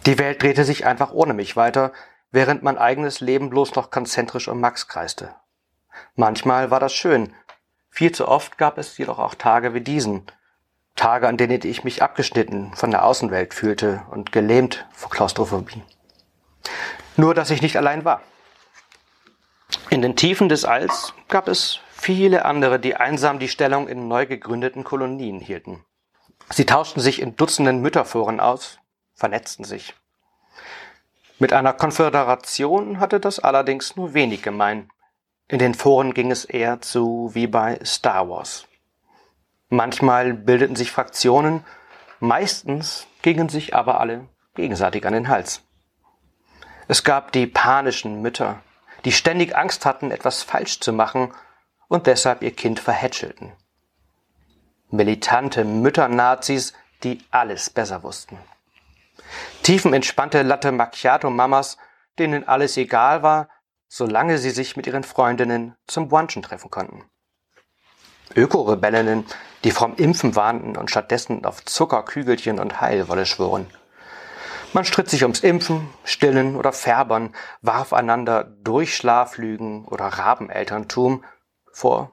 Die 0.06 0.18
Welt 0.18 0.42
drehte 0.42 0.64
sich 0.64 0.86
einfach 0.86 1.12
ohne 1.12 1.34
mich 1.34 1.56
weiter, 1.56 1.92
während 2.30 2.62
mein 2.62 2.78
eigenes 2.78 3.20
Leben 3.20 3.50
bloß 3.50 3.74
noch 3.74 3.90
konzentrisch 3.90 4.48
um 4.48 4.60
Max 4.60 4.88
kreiste. 4.88 5.34
Manchmal 6.14 6.70
war 6.70 6.80
das 6.80 6.92
schön, 6.92 7.34
viel 7.90 8.12
zu 8.12 8.28
oft 8.28 8.58
gab 8.58 8.78
es 8.78 8.98
jedoch 8.98 9.18
auch 9.18 9.34
Tage 9.34 9.74
wie 9.74 9.80
diesen, 9.80 10.26
Tage, 10.96 11.28
an 11.28 11.36
denen 11.36 11.60
ich 11.64 11.84
mich 11.84 12.02
abgeschnitten 12.02 12.72
von 12.74 12.90
der 12.90 13.04
Außenwelt 13.04 13.54
fühlte 13.54 14.02
und 14.10 14.32
gelähmt 14.32 14.86
vor 14.92 15.10
Klaustrophobie. 15.10 15.82
Nur, 17.16 17.34
dass 17.34 17.50
ich 17.50 17.62
nicht 17.62 17.76
allein 17.76 18.04
war. 18.04 18.22
In 19.90 20.02
den 20.02 20.16
Tiefen 20.16 20.48
des 20.48 20.64
Alls 20.64 21.14
gab 21.28 21.48
es 21.48 21.80
viele 21.92 22.44
andere, 22.44 22.80
die 22.80 22.96
einsam 22.96 23.38
die 23.38 23.48
Stellung 23.48 23.88
in 23.88 24.08
neu 24.08 24.26
gegründeten 24.26 24.84
Kolonien 24.84 25.40
hielten. 25.40 25.84
Sie 26.50 26.66
tauschten 26.66 27.02
sich 27.02 27.20
in 27.20 27.36
Dutzenden 27.36 27.80
Mütterforen 27.80 28.40
aus, 28.40 28.78
vernetzten 29.14 29.64
sich. 29.64 29.94
Mit 31.38 31.52
einer 31.52 31.72
Konföderation 31.72 33.00
hatte 33.00 33.20
das 33.20 33.38
allerdings 33.38 33.96
nur 33.96 34.14
wenig 34.14 34.42
gemein. 34.42 34.90
In 35.48 35.58
den 35.58 35.74
Foren 35.74 36.14
ging 36.14 36.30
es 36.30 36.44
eher 36.44 36.80
zu 36.80 37.30
wie 37.34 37.46
bei 37.46 37.78
Star 37.84 38.28
Wars. 38.28 38.66
Manchmal 39.68 40.32
bildeten 40.32 40.76
sich 40.76 40.92
Fraktionen, 40.92 41.64
meistens 42.20 43.06
gingen 43.22 43.48
sich 43.48 43.74
aber 43.74 44.00
alle 44.00 44.28
gegenseitig 44.54 45.06
an 45.06 45.12
den 45.12 45.28
Hals. 45.28 45.62
Es 46.88 47.02
gab 47.02 47.32
die 47.32 47.46
panischen 47.46 48.22
Mütter, 48.22 48.62
die 49.04 49.12
ständig 49.12 49.56
Angst 49.56 49.84
hatten, 49.84 50.10
etwas 50.10 50.42
falsch 50.42 50.80
zu 50.80 50.92
machen 50.92 51.32
und 51.88 52.06
deshalb 52.06 52.42
ihr 52.42 52.52
Kind 52.52 52.78
verhätschelten. 52.78 53.52
Militante 54.90 55.64
Mütternazis, 55.64 56.72
die 57.02 57.18
alles 57.32 57.70
besser 57.70 58.04
wussten. 58.04 58.38
Tiefenentspannte 59.64 60.42
Latte 60.42 60.70
Macchiato 60.70 61.28
Mamas, 61.28 61.76
denen 62.18 62.46
alles 62.46 62.76
egal 62.76 63.22
war, 63.22 63.48
solange 63.88 64.38
sie 64.38 64.50
sich 64.50 64.76
mit 64.76 64.86
ihren 64.86 65.02
Freundinnen 65.02 65.74
zum 65.86 66.08
Brunchen 66.08 66.42
treffen 66.42 66.70
konnten. 66.70 67.04
Ökorebellinnen, 68.36 69.24
die 69.64 69.70
vom 69.70 69.96
Impfen 69.96 70.36
warnten 70.36 70.76
und 70.76 70.90
stattdessen 70.90 71.44
auf 71.44 71.64
Zuckerkügelchen 71.64 72.58
und 72.58 72.80
Heilwolle 72.80 73.26
schworen. 73.26 73.66
Man 74.72 74.84
stritt 74.84 75.08
sich 75.08 75.22
ums 75.22 75.40
Impfen, 75.40 75.88
Stillen 76.04 76.54
oder 76.54 76.72
Färbern, 76.72 77.34
warf 77.62 77.92
einander 77.92 78.44
Durchschlaflügen 78.44 79.86
oder 79.86 80.04
Rabenelterntum 80.06 81.24
vor, 81.72 82.12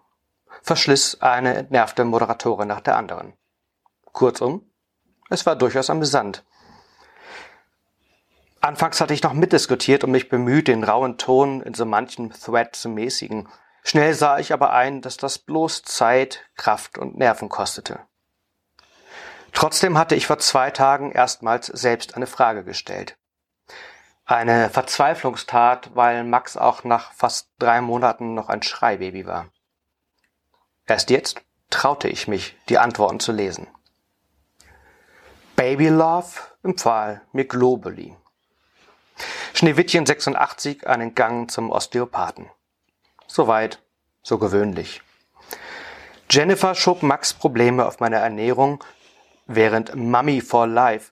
verschliss 0.62 1.22
eine 1.22 1.56
entnervte 1.56 2.06
Moderatorin 2.06 2.68
nach 2.68 2.82
der 2.82 2.96
anderen. 2.96 3.34
Kurzum, 4.14 4.70
es 5.30 5.46
war 5.46 5.56
durchaus 5.56 5.90
amüsant. 5.90 6.44
Anfangs 8.62 9.02
hatte 9.02 9.14
ich 9.14 9.24
noch 9.24 9.34
mitdiskutiert 9.34 10.06
und 10.06 10.12
mich 10.12 10.30
bemüht, 10.30 10.70
den 10.70 10.86
rauen 10.86 11.18
Ton 11.18 11.62
in 11.62 11.74
so 11.74 11.86
manchem 11.86 12.32
Thread 12.32 12.76
zu 12.76 12.88
mäßigen. 12.88 13.50
Schnell 13.84 14.14
sah 14.14 14.40
ich 14.40 14.54
aber 14.54 14.72
ein, 14.72 15.02
dass 15.02 15.18
das 15.18 15.38
bloß 15.38 15.84
Zeit, 15.84 16.46
Kraft 16.56 16.98
und 16.98 17.18
Nerven 17.18 17.50
kostete. 17.50 18.00
Trotzdem 19.52 19.98
hatte 19.98 20.16
ich 20.16 20.26
vor 20.26 20.40
zwei 20.40 20.72
Tagen 20.72 21.12
erstmals 21.12 21.68
selbst 21.68 22.16
eine 22.16 22.28
Frage 22.28 22.64
gestellt. 22.64 23.18
Eine 24.26 24.70
Verzweiflungstat, 24.70 25.96
weil 25.96 26.24
Max 26.24 26.56
auch 26.56 26.84
nach 26.86 27.12
fast 27.12 27.50
drei 27.60 27.82
Monaten 27.82 28.34
noch 28.34 28.50
ein 28.50 28.64
Schreibaby 28.64 29.26
war. 29.26 29.50
Erst 30.88 31.10
jetzt 31.10 31.42
traute 31.70 32.08
ich 32.08 32.28
mich, 32.28 32.56
die 32.70 32.78
Antworten 32.78 33.20
zu 33.20 33.32
lesen. 33.32 33.68
Baby 35.56 35.90
Love 35.90 36.40
empfahl 36.64 37.22
mir 37.32 37.46
Globally. 37.46 38.16
Schneewittchen 39.54 40.06
86 40.06 40.88
einen 40.88 41.16
Gang 41.16 41.52
zum 41.52 41.70
Osteopathen. 41.70 42.50
Soweit, 43.34 43.80
so 44.22 44.38
gewöhnlich. 44.38 45.02
Jennifer 46.30 46.76
schob 46.76 47.02
Max 47.02 47.34
Probleme 47.34 47.88
auf 47.88 48.00
meine 48.00 48.18
Ernährung, 48.18 48.84
während 49.48 49.96
Mummy 49.96 50.40
for 50.40 50.68
Life, 50.68 51.12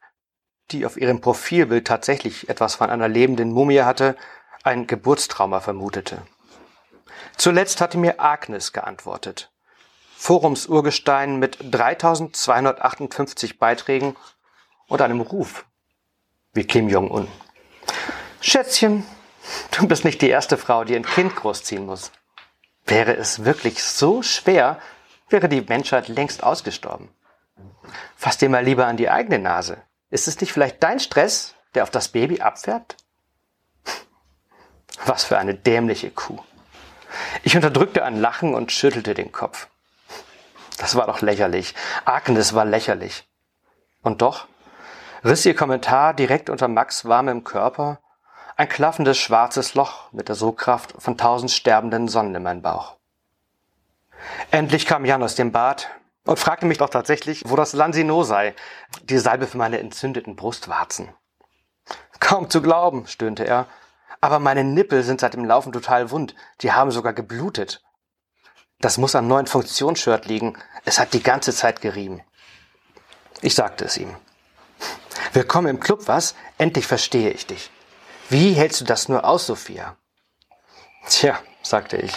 die 0.69 0.85
auf 0.85 0.97
ihrem 0.97 1.19
Profilbild 1.19 1.87
tatsächlich 1.87 2.47
etwas 2.47 2.75
von 2.75 2.91
einer 2.91 3.07
lebenden 3.07 3.51
Mumie 3.51 3.81
hatte, 3.81 4.15
ein 4.61 4.85
Geburtstrauma 4.85 5.61
vermutete. 5.61 6.21
Zuletzt 7.37 7.81
hatte 7.81 7.97
mir 7.97 8.19
Agnes 8.19 8.71
geantwortet. 8.71 9.51
Forumsurgestein 10.15 11.39
mit 11.39 11.57
3258 11.71 13.57
Beiträgen 13.57 14.15
und 14.87 15.01
einem 15.01 15.21
Ruf 15.21 15.65
wie 16.53 16.67
Kim 16.67 16.87
Jong-un. 16.87 17.27
Schätzchen, 18.41 19.07
du 19.71 19.87
bist 19.87 20.05
nicht 20.05 20.21
die 20.21 20.29
erste 20.29 20.57
Frau, 20.57 20.83
die 20.83 20.95
ein 20.95 21.05
Kind 21.05 21.35
großziehen 21.35 21.85
muss. 21.85 22.11
Wäre 22.85 23.15
es 23.15 23.45
wirklich 23.45 23.83
so 23.83 24.21
schwer, 24.21 24.79
wäre 25.29 25.49
die 25.49 25.61
Menschheit 25.61 26.07
längst 26.07 26.43
ausgestorben. 26.43 27.09
Fass 28.15 28.37
dir 28.37 28.49
mal 28.49 28.63
lieber 28.63 28.85
an 28.85 28.97
die 28.97 29.09
eigene 29.09 29.39
Nase. 29.39 29.81
Ist 30.09 30.27
es 30.27 30.39
nicht 30.41 30.51
vielleicht 30.51 30.83
dein 30.83 30.99
Stress, 30.99 31.55
der 31.73 31.83
auf 31.83 31.89
das 31.89 32.09
Baby 32.09 32.41
abfärbt? 32.41 32.97
Was 35.05 35.23
für 35.23 35.37
eine 35.37 35.55
dämliche 35.55 36.11
Kuh. 36.11 36.39
Ich 37.43 37.55
unterdrückte 37.55 38.03
ein 38.03 38.19
Lachen 38.19 38.53
und 38.53 38.71
schüttelte 38.71 39.13
den 39.13 39.31
Kopf. 39.31 39.67
Das 40.77 40.95
war 40.95 41.07
doch 41.07 41.21
lächerlich. 41.21 41.75
Agnes 42.05 42.53
war 42.53 42.65
lächerlich. 42.65 43.27
Und 44.01 44.21
doch 44.21 44.47
riss 45.23 45.45
ihr 45.45 45.55
Kommentar 45.55 46.13
direkt 46.13 46.49
unter 46.49 46.67
Max 46.67 47.05
warmem 47.05 47.43
Körper 47.43 47.99
ein 48.55 48.69
klaffendes 48.69 49.17
schwarzes 49.17 49.73
Loch 49.75 50.11
mit 50.11 50.27
der 50.27 50.35
Sogkraft 50.35 50.93
von 50.97 51.17
tausend 51.17 51.51
sterbenden 51.51 52.07
Sonnen 52.07 52.35
in 52.35 52.43
meinen 52.43 52.61
Bauch. 52.61 52.97
Endlich 54.51 54.85
kam 54.85 55.05
Jan 55.05 55.23
aus 55.23 55.35
dem 55.35 55.51
Bad 55.51 55.89
und 56.25 56.39
fragte 56.39 56.65
mich 56.65 56.77
doch 56.77 56.89
tatsächlich, 56.89 57.43
wo 57.47 57.55
das 57.55 57.73
Lansino 57.73 58.23
sei, 58.23 58.53
die 59.03 59.17
Salbe 59.17 59.47
für 59.47 59.57
meine 59.57 59.79
entzündeten 59.79 60.35
Brustwarzen. 60.35 61.09
Kaum 62.19 62.49
zu 62.49 62.61
glauben, 62.61 63.07
stöhnte 63.07 63.45
er, 63.45 63.67
aber 64.19 64.37
meine 64.39 64.63
Nippel 64.63 65.01
sind 65.03 65.19
seit 65.19 65.33
dem 65.33 65.45
Laufen 65.45 65.71
total 65.71 66.11
wund, 66.11 66.35
die 66.61 66.71
haben 66.71 66.91
sogar 66.91 67.13
geblutet. 67.13 67.81
Das 68.79 68.97
muss 68.97 69.15
am 69.15 69.27
neuen 69.27 69.47
Funktionsshirt 69.47 70.25
liegen. 70.25 70.57
Es 70.85 70.99
hat 70.99 71.13
die 71.13 71.23
ganze 71.23 71.53
Zeit 71.53 71.81
gerieben. 71.81 72.21
Ich 73.41 73.55
sagte 73.55 73.85
es 73.85 73.97
ihm. 73.97 74.15
Willkommen 75.33 75.67
im 75.67 75.79
Club, 75.79 76.07
was? 76.07 76.35
Endlich 76.57 76.85
verstehe 76.85 77.31
ich 77.31 77.47
dich. 77.47 77.71
Wie 78.31 78.53
hältst 78.53 78.79
du 78.79 78.85
das 78.85 79.09
nur 79.09 79.25
aus, 79.25 79.45
Sophia? 79.45 79.97
Tja, 81.05 81.37
sagte 81.63 81.97
ich. 81.97 82.13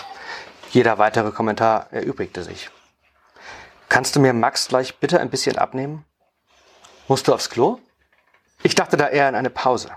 Jeder 0.71 0.99
weitere 0.99 1.33
Kommentar 1.33 1.89
erübrigte 1.91 2.45
sich. 2.45 2.71
Kannst 3.89 4.15
du 4.15 4.21
mir 4.21 4.33
Max 4.33 4.69
gleich 4.69 5.01
bitte 5.01 5.19
ein 5.19 5.29
bisschen 5.29 5.59
abnehmen? 5.59 6.05
Musst 7.09 7.27
du 7.27 7.35
aufs 7.35 7.51
Klo? 7.51 7.81
Ich 8.63 8.77
dachte 8.77 8.97
da 8.97 9.09
eher 9.09 9.27
an 9.27 9.35
eine 9.35 9.51
Pause. 9.51 9.91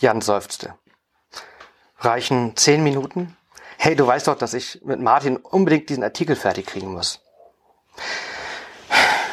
Jan 0.00 0.22
seufzte. 0.22 0.78
Reichen 1.98 2.56
zehn 2.56 2.82
Minuten? 2.82 3.36
Hey, 3.76 3.96
du 3.96 4.06
weißt 4.06 4.28
doch, 4.28 4.38
dass 4.38 4.54
ich 4.54 4.80
mit 4.82 4.98
Martin 4.98 5.36
unbedingt 5.36 5.90
diesen 5.90 6.04
Artikel 6.04 6.36
fertig 6.36 6.64
kriegen 6.68 6.94
muss. 6.94 7.20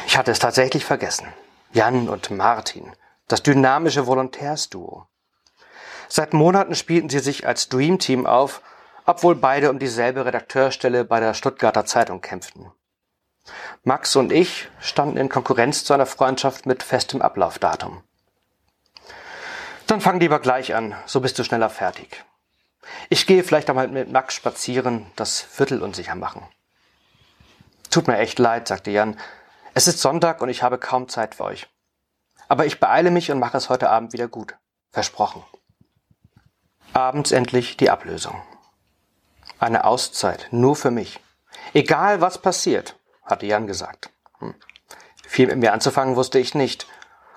Ich 0.06 0.18
hatte 0.18 0.30
es 0.30 0.40
tatsächlich 0.40 0.84
vergessen. 0.84 1.32
Jan 1.72 2.10
und 2.10 2.30
Martin, 2.30 2.92
das 3.28 3.42
dynamische 3.42 4.06
Volontärsduo. 4.06 5.06
Seit 6.08 6.32
Monaten 6.32 6.74
spielten 6.74 7.08
sie 7.08 7.18
sich 7.18 7.46
als 7.46 7.68
Dream 7.68 7.98
Team 7.98 8.26
auf, 8.26 8.62
obwohl 9.04 9.34
beide 9.34 9.70
um 9.70 9.78
dieselbe 9.78 10.24
Redakteurstelle 10.24 11.04
bei 11.04 11.20
der 11.20 11.34
Stuttgarter 11.34 11.84
Zeitung 11.84 12.20
kämpften. 12.20 12.72
Max 13.84 14.16
und 14.16 14.32
ich 14.32 14.68
standen 14.80 15.16
in 15.16 15.28
Konkurrenz 15.28 15.84
zu 15.84 15.94
einer 15.94 16.06
Freundschaft 16.06 16.66
mit 16.66 16.82
festem 16.82 17.22
Ablaufdatum. 17.22 18.02
Dann 19.86 20.00
fang 20.00 20.18
lieber 20.18 20.40
gleich 20.40 20.74
an, 20.74 20.96
so 21.06 21.20
bist 21.20 21.38
du 21.38 21.44
schneller 21.44 21.70
fertig. 21.70 22.24
Ich 23.08 23.26
gehe 23.26 23.44
vielleicht 23.44 23.70
einmal 23.70 23.88
mit 23.88 24.10
Max 24.10 24.34
spazieren, 24.34 25.06
das 25.14 25.40
Viertel 25.40 25.82
unsicher 25.82 26.16
machen. 26.16 26.42
Tut 27.90 28.08
mir 28.08 28.18
echt 28.18 28.38
leid, 28.38 28.66
sagte 28.68 28.90
Jan. 28.90 29.18
Es 29.74 29.86
ist 29.86 30.00
Sonntag 30.00 30.40
und 30.40 30.48
ich 30.48 30.62
habe 30.62 30.78
kaum 30.78 31.08
Zeit 31.08 31.36
für 31.36 31.44
euch. 31.44 31.68
Aber 32.48 32.66
ich 32.66 32.80
beeile 32.80 33.10
mich 33.10 33.30
und 33.30 33.38
mache 33.38 33.56
es 33.56 33.68
heute 33.68 33.90
Abend 33.90 34.12
wieder 34.12 34.28
gut. 34.28 34.56
Versprochen. 34.90 35.44
Abends 36.96 37.30
endlich 37.30 37.76
die 37.76 37.90
Ablösung. 37.90 38.40
Eine 39.58 39.84
Auszeit, 39.84 40.48
nur 40.50 40.76
für 40.76 40.90
mich. 40.90 41.20
Egal 41.74 42.22
was 42.22 42.38
passiert, 42.38 42.96
hatte 43.22 43.44
Jan 43.44 43.66
gesagt. 43.66 44.08
Hm. 44.38 44.54
Viel 45.28 45.48
mit 45.48 45.58
mir 45.58 45.74
anzufangen 45.74 46.16
wusste 46.16 46.38
ich 46.38 46.54
nicht, 46.54 46.86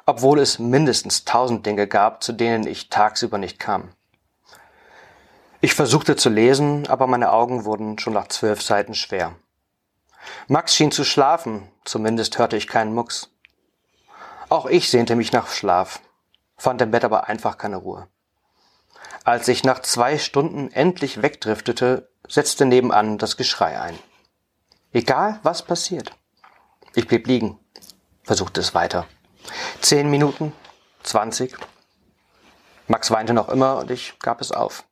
obwohl 0.05 0.39
es 0.39 0.59
mindestens 0.59 1.25
tausend 1.25 1.65
Dinge 1.65 1.87
gab, 1.87 2.23
zu 2.23 2.31
denen 2.31 2.65
ich 2.65 2.87
tagsüber 2.87 3.37
nicht 3.37 3.59
kam. 3.59 3.89
Ich 5.59 5.73
versuchte 5.73 6.15
zu 6.15 6.29
lesen, 6.29 6.87
aber 6.87 7.05
meine 7.05 7.33
Augen 7.33 7.65
wurden 7.65 7.99
schon 7.99 8.13
nach 8.13 8.29
zwölf 8.29 8.61
Seiten 8.61 8.93
schwer. 8.93 9.35
Max 10.47 10.73
schien 10.73 10.93
zu 10.93 11.03
schlafen, 11.03 11.69
zumindest 11.83 12.39
hörte 12.39 12.55
ich 12.55 12.69
keinen 12.69 12.93
Mucks. 12.93 13.29
Auch 14.47 14.67
ich 14.67 14.89
sehnte 14.89 15.17
mich 15.17 15.33
nach 15.33 15.49
Schlaf, 15.49 15.99
fand 16.55 16.81
im 16.81 16.91
Bett 16.91 17.03
aber 17.03 17.27
einfach 17.27 17.57
keine 17.57 17.75
Ruhe. 17.75 18.07
Als 19.29 19.47
ich 19.47 19.63
nach 19.63 19.79
zwei 19.81 20.17
Stunden 20.17 20.71
endlich 20.71 21.21
wegdriftete, 21.21 22.09
setzte 22.27 22.65
nebenan 22.65 23.19
das 23.19 23.37
Geschrei 23.37 23.79
ein. 23.79 23.97
Egal, 24.91 25.39
was 25.43 25.61
passiert. 25.61 26.11
Ich 26.95 27.07
blieb 27.07 27.27
liegen, 27.27 27.59
versuchte 28.23 28.59
es 28.59 28.73
weiter. 28.73 29.05
Zehn 29.81 30.09
Minuten, 30.09 30.51
zwanzig. 31.03 31.55
Max 32.87 33.11
weinte 33.11 33.33
noch 33.33 33.49
immer 33.49 33.77
und 33.77 33.91
ich 33.91 34.17
gab 34.17 34.41
es 34.41 34.51
auf 34.51 34.83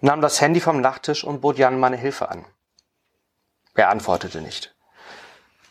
nahm 0.00 0.20
das 0.20 0.40
Handy 0.40 0.60
vom 0.60 0.80
Nachttisch 0.80 1.22
und 1.22 1.40
bot 1.40 1.56
Jan 1.56 1.78
meine 1.78 1.96
Hilfe 1.96 2.28
an. 2.28 2.44
Er 3.74 3.88
antwortete 3.88 4.42
nicht. 4.42 4.74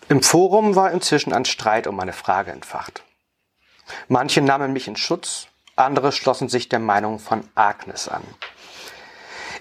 Im 0.08 0.24
Forum 0.24 0.76
war 0.76 0.92
inzwischen 0.92 1.34
ein 1.34 1.46
Streit 1.46 1.86
um 1.88 1.96
meine 1.98 2.14
Frage 2.14 2.52
entfacht. 2.52 3.04
Manche 4.08 4.42
nahmen 4.42 4.72
mich 4.72 4.88
in 4.88 4.96
Schutz, 4.96 5.48
andere 5.76 6.12
schlossen 6.12 6.50
sich 6.50 6.70
der 6.70 6.80
Meinung 6.80 7.20
von 7.20 7.48
Agnes 7.56 8.08
an. 8.08 8.24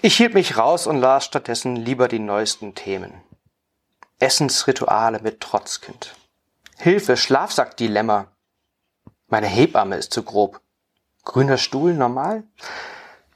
Ich 0.01 0.17
hielt 0.17 0.33
mich 0.33 0.57
raus 0.57 0.85
und 0.85 0.99
las 0.99 1.25
stattdessen 1.25 1.75
lieber 1.75 2.07
die 2.07 2.19
neuesten 2.19 2.75
Themen. 2.75 3.13
Essensrituale 4.19 5.19
mit 5.21 5.41
Trotzkind. 5.41 6.15
Hilfe, 6.77 7.17
Schlafsackdilemma. 7.17 8.27
Meine 9.27 9.47
Hebamme 9.47 9.95
ist 9.95 10.13
zu 10.13 10.23
grob. 10.23 10.61
Grüner 11.23 11.57
Stuhl 11.57 11.93
normal? 11.93 12.43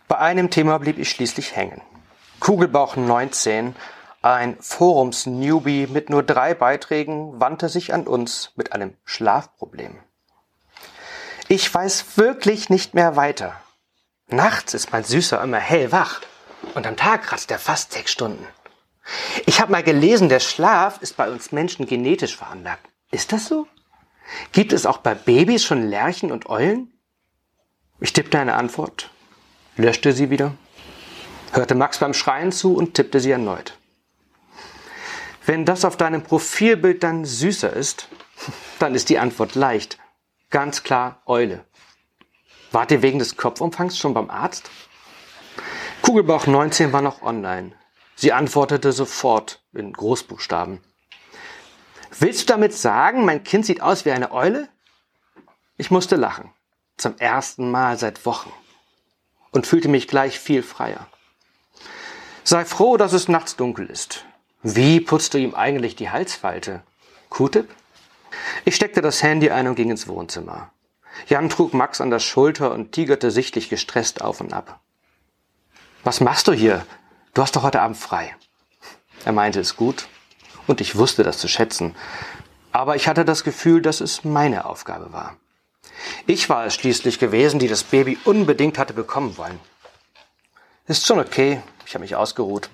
Bei 0.08 0.18
einem 0.18 0.50
Thema 0.50 0.78
blieb 0.78 0.98
ich 0.98 1.10
schließlich 1.10 1.56
hängen. 1.56 1.82
Kugelbauch 2.40 2.96
19, 2.96 3.76
ein 4.22 4.58
Forums-Newbie 4.60 5.88
mit 5.88 6.10
nur 6.10 6.24
drei 6.24 6.54
Beiträgen, 6.54 7.40
wandte 7.40 7.70
sich 7.70 7.94
an 7.94 8.08
uns 8.08 8.52
mit 8.56 8.74
einem 8.74 8.96
Schlafproblem. 9.06 10.00
Ich 11.48 11.74
weiß 11.74 12.18
wirklich 12.18 12.70
nicht 12.70 12.94
mehr 12.94 13.16
weiter. 13.16 13.60
Nachts 14.28 14.74
ist 14.74 14.92
mein 14.92 15.04
Süßer 15.04 15.42
immer 15.42 15.60
hellwach 15.60 16.22
und 16.74 16.86
am 16.86 16.98
Tag 16.98 17.24
kratzt 17.24 17.52
er 17.52 17.60
fast 17.60 17.94
sechs 17.94 18.12
Stunden. 18.12 18.46
Ich 19.46 19.62
habe 19.62 19.72
mal 19.72 19.84
gelesen, 19.84 20.28
der 20.28 20.42
Schlaf 20.42 21.02
ist 21.02 21.16
bei 21.16 21.30
uns 21.32 21.52
Menschen 21.54 21.86
genetisch 21.86 22.36
veranlagt. 22.36 22.86
Ist 23.12 23.32
das 23.32 23.48
so? 23.48 23.68
Gibt 24.52 24.74
es 24.74 24.86
auch 24.86 24.98
bei 24.98 25.16
Babys 25.16 25.64
schon 25.64 25.88
Lerchen 25.88 26.32
und 26.32 26.50
Eulen? 26.50 26.92
Ich 28.02 28.12
tippte 28.12 28.40
eine 28.40 28.56
Antwort 28.56 29.10
löschte 29.78 30.12
sie 30.12 30.30
wieder, 30.30 30.54
hörte 31.52 31.76
Max 31.76 32.00
beim 32.00 32.14
Schreien 32.14 32.52
zu 32.52 32.76
und 32.76 32.96
tippte 32.96 33.20
sie 33.20 33.32
erneut. 33.32 33.78
Wenn 35.46 35.66
das 35.66 35.86
auf 35.86 35.96
deinem 35.96 36.24
Profilbild 36.24 37.04
dann 37.04 37.24
süßer 37.24 37.72
ist, 37.72 38.10
dann 38.80 38.96
ist 38.96 39.10
die 39.10 39.20
Antwort 39.20 39.56
leicht. 39.56 39.98
Ganz 40.50 40.84
klar 40.84 41.22
Eule. 41.26 41.66
Wart 42.72 42.92
ihr 42.92 43.02
wegen 43.02 43.20
des 43.20 43.36
Kopfumfangs 43.36 43.98
schon 43.98 44.14
beim 44.14 44.30
Arzt? 44.30 44.70
Kugelbauch 46.02 46.48
19 46.48 46.94
war 46.94 47.02
noch 47.02 47.22
online. 47.22 47.74
Sie 48.16 48.32
antwortete 48.32 48.94
sofort 48.94 49.62
in 49.74 49.92
Großbuchstaben. 49.92 50.82
Willst 52.18 52.42
du 52.42 52.54
damit 52.54 52.74
sagen, 52.74 53.26
mein 53.26 53.44
Kind 53.44 53.66
sieht 53.66 53.82
aus 53.82 54.06
wie 54.06 54.12
eine 54.12 54.32
Eule? 54.32 54.70
Ich 55.76 55.92
musste 55.92 56.16
lachen. 56.16 56.54
Zum 56.96 57.18
ersten 57.18 57.70
Mal 57.70 57.98
seit 57.98 58.26
Wochen 58.26 58.52
und 59.52 59.68
fühlte 59.68 59.90
mich 59.90 60.08
gleich 60.08 60.40
viel 60.40 60.64
freier. 60.64 61.08
Sei 62.44 62.64
froh, 62.64 62.96
dass 62.96 63.12
es 63.12 63.28
nachts 63.28 63.58
dunkel 63.58 63.88
ist. 63.88 64.26
Wie 64.64 65.02
putzt 65.02 65.34
du 65.34 65.38
ihm 65.38 65.54
eigentlich 65.54 65.96
die 65.96 66.10
Halsfalte? 66.10 66.84
Q-Tip? 67.30 67.68
Ich 68.66 68.76
steckte 68.76 69.02
das 69.02 69.24
Handy 69.24 69.50
ein 69.50 69.68
und 69.68 69.76
ging 69.76 69.90
ins 69.90 70.08
Wohnzimmer. 70.08 70.72
Jan 71.28 71.50
trug 71.50 71.74
Max 71.74 72.02
an 72.02 72.10
der 72.10 72.20
Schulter 72.20 72.72
und 72.72 72.92
tigerte 72.92 73.32
sichtlich 73.32 73.70
gestresst 73.70 74.22
auf 74.22 74.40
und 74.42 74.54
ab. 74.54 74.80
Was 76.04 76.22
machst 76.22 76.48
du 76.48 76.54
hier? 76.54 76.86
Du 77.34 77.42
hast 77.42 77.56
doch 77.56 77.64
heute 77.64 77.82
Abend 77.82 77.98
frei. 77.98 78.36
Er 79.26 79.32
meinte 79.32 79.60
es 79.60 79.76
gut 79.76 80.08
und 80.68 80.82
ich 80.82 80.96
wusste 80.96 81.24
das 81.24 81.38
zu 81.38 81.48
schätzen. 81.48 81.96
Aber 82.72 82.96
ich 82.96 83.08
hatte 83.08 83.26
das 83.26 83.44
Gefühl, 83.44 83.82
dass 83.82 84.02
es 84.02 84.24
meine 84.24 84.66
Aufgabe 84.66 85.12
war. 85.12 85.38
Ich 86.28 86.50
war 86.50 86.66
es 86.66 86.76
schließlich 86.76 87.20
gewesen, 87.20 87.60
die 87.60 87.68
das 87.68 87.84
Baby 87.84 88.18
unbedingt 88.24 88.78
hatte 88.78 88.94
bekommen 88.94 89.38
wollen. 89.38 89.60
Ist 90.86 91.06
schon 91.06 91.20
okay, 91.20 91.62
ich 91.86 91.96
habe 91.96 92.04
mich 92.04 92.16
ausgeruht. 92.16 92.70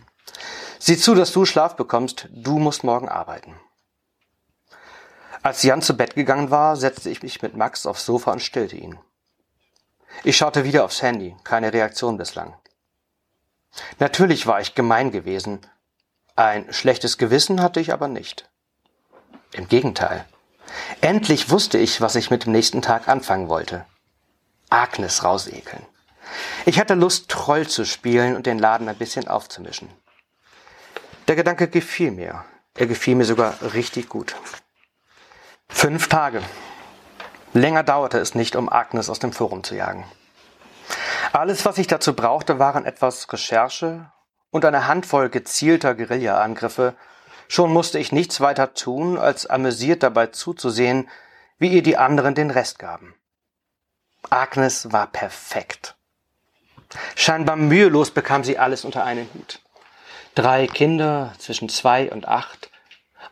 Sieh 0.80 0.98
zu, 0.98 1.16
dass 1.16 1.32
du 1.32 1.46
Schlaf 1.46 1.76
bekommst, 1.76 2.28
du 2.32 2.60
musst 2.60 2.84
morgen 2.84 3.08
arbeiten. 3.08 3.56
Als 5.44 5.62
Jan 5.62 5.82
zu 5.82 5.98
Bett 5.98 6.16
gegangen 6.16 6.52
war, 6.52 6.78
setzte 6.78 7.10
ich 7.10 7.22
mich 7.22 7.42
mit 7.42 7.56
Max 7.58 7.86
aufs 7.86 8.06
Sofa 8.06 8.32
und 8.32 8.42
stillte 8.42 8.78
ihn. 8.78 8.98
Ich 10.24 10.38
schaute 10.38 10.64
wieder 10.64 10.86
aufs 10.86 11.02
Handy, 11.02 11.36
keine 11.44 11.74
Reaktion 11.74 12.18
bislang. 12.18 12.56
Natürlich 14.00 14.48
war 14.48 14.62
ich 14.62 14.74
gemein 14.74 15.12
gewesen, 15.12 15.60
ein 16.38 16.72
schlechtes 16.72 17.18
Gewissen 17.18 17.62
hatte 17.62 17.82
ich 17.82 17.92
aber 17.92 18.08
nicht. 18.08 18.50
Im 19.52 19.68
Gegenteil. 19.68 20.26
Endlich 21.02 21.50
wusste 21.50 21.78
ich, 21.78 22.00
was 22.00 22.16
ich 22.16 22.32
mit 22.32 22.46
dem 22.46 22.54
nächsten 22.54 22.82
Tag 22.82 23.10
anfangen 23.10 23.50
wollte. 23.50 23.86
Agnes 24.70 25.26
rausekeln. 25.26 25.86
Ich 26.66 26.80
hatte 26.80 26.94
Lust, 26.94 27.28
Troll 27.28 27.68
zu 27.68 27.86
spielen 27.86 28.38
und 28.38 28.46
den 28.46 28.60
Laden 28.60 28.88
ein 28.88 28.98
bisschen 28.98 29.28
aufzumischen. 29.28 29.90
Der 31.28 31.36
Gedanke 31.36 31.68
gefiel 31.68 32.12
mir. 32.12 32.46
Er 32.76 32.88
gefiel 32.88 33.16
mir 33.16 33.26
sogar 33.26 33.56
richtig 33.74 34.08
gut. 34.08 34.36
Fünf 35.74 36.08
Tage. 36.08 36.42
Länger 37.52 37.84
dauerte 37.84 38.20
es 38.20 38.36
nicht, 38.36 38.56
um 38.56 38.70
Agnes 38.70 39.10
aus 39.10 39.20
dem 39.20 39.34
Forum 39.34 39.64
zu 39.64 39.76
jagen. 39.76 40.06
Alles, 41.34 41.66
was 41.66 41.78
ich 41.78 41.88
dazu 41.88 42.16
brauchte, 42.16 42.58
waren 42.58 42.86
etwas 42.86 43.32
Recherche 43.34 44.12
und 44.50 44.64
eine 44.64 44.88
Handvoll 44.88 45.30
gezielter 45.30 45.94
Guerilla-Angriffe 45.94 46.96
Schon 47.48 47.72
musste 47.72 48.00
ich 48.00 48.12
nichts 48.12 48.42
weiter 48.42 48.74
tun, 48.74 49.18
als 49.18 49.46
amüsiert 49.46 50.02
dabei 50.02 50.28
zuzusehen, 50.28 51.08
wie 51.60 51.68
ihr 51.68 51.84
die 51.84 51.98
anderen 51.98 52.34
den 52.34 52.50
Rest 52.50 52.80
gaben. 52.80 53.14
Agnes 54.30 54.92
war 54.92 55.06
perfekt. 55.06 55.96
Scheinbar 57.16 57.56
mühelos 57.56 58.12
bekam 58.12 58.44
sie 58.44 58.58
alles 58.58 58.86
unter 58.86 59.04
einen 59.04 59.30
Hut. 59.36 59.60
Drei 60.34 60.66
Kinder 60.66 61.34
zwischen 61.38 61.70
zwei 61.70 62.12
und 62.12 62.28
acht, 62.28 62.72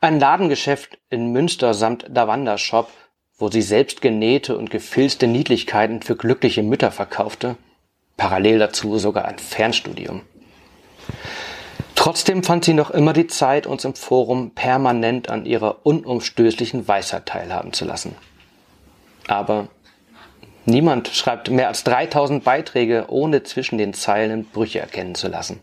ein 0.02 0.20
Ladengeschäft 0.20 0.98
in 1.10 1.32
Münster 1.32 1.76
samt 1.76 2.06
Davanda-Shop, 2.10 2.90
wo 3.38 3.50
sie 3.50 3.62
selbst 3.62 4.02
genähte 4.02 4.58
und 4.58 4.72
gefilzte 4.72 5.28
Niedlichkeiten 5.28 6.02
für 6.02 6.16
glückliche 6.16 6.64
Mütter 6.64 6.92
verkaufte, 6.92 7.56
parallel 8.18 8.60
dazu 8.60 8.98
sogar 8.98 9.26
ein 9.26 9.38
Fernstudium. 9.38 10.24
Trotzdem 11.94 12.44
fand 12.44 12.66
sie 12.66 12.74
noch 12.74 12.90
immer 12.90 13.14
die 13.14 13.28
Zeit, 13.28 13.68
uns 13.68 13.86
im 13.86 13.94
Forum 13.94 14.56
permanent 14.56 15.30
an 15.30 15.46
ihrer 15.46 15.86
unumstößlichen 15.86 16.88
Weisheit 16.88 17.28
teilhaben 17.28 17.74
zu 17.74 17.86
lassen. 17.86 18.16
Aber 19.28 19.68
niemand 20.66 21.10
schreibt 21.10 21.52
mehr 21.52 21.68
als 21.68 21.84
3000 21.84 22.44
Beiträge, 22.44 23.06
ohne 23.10 23.44
zwischen 23.44 23.78
den 23.78 23.94
Zeilen 23.94 24.46
Brüche 24.46 24.80
erkennen 24.80 25.14
zu 25.14 25.28
lassen. 25.28 25.60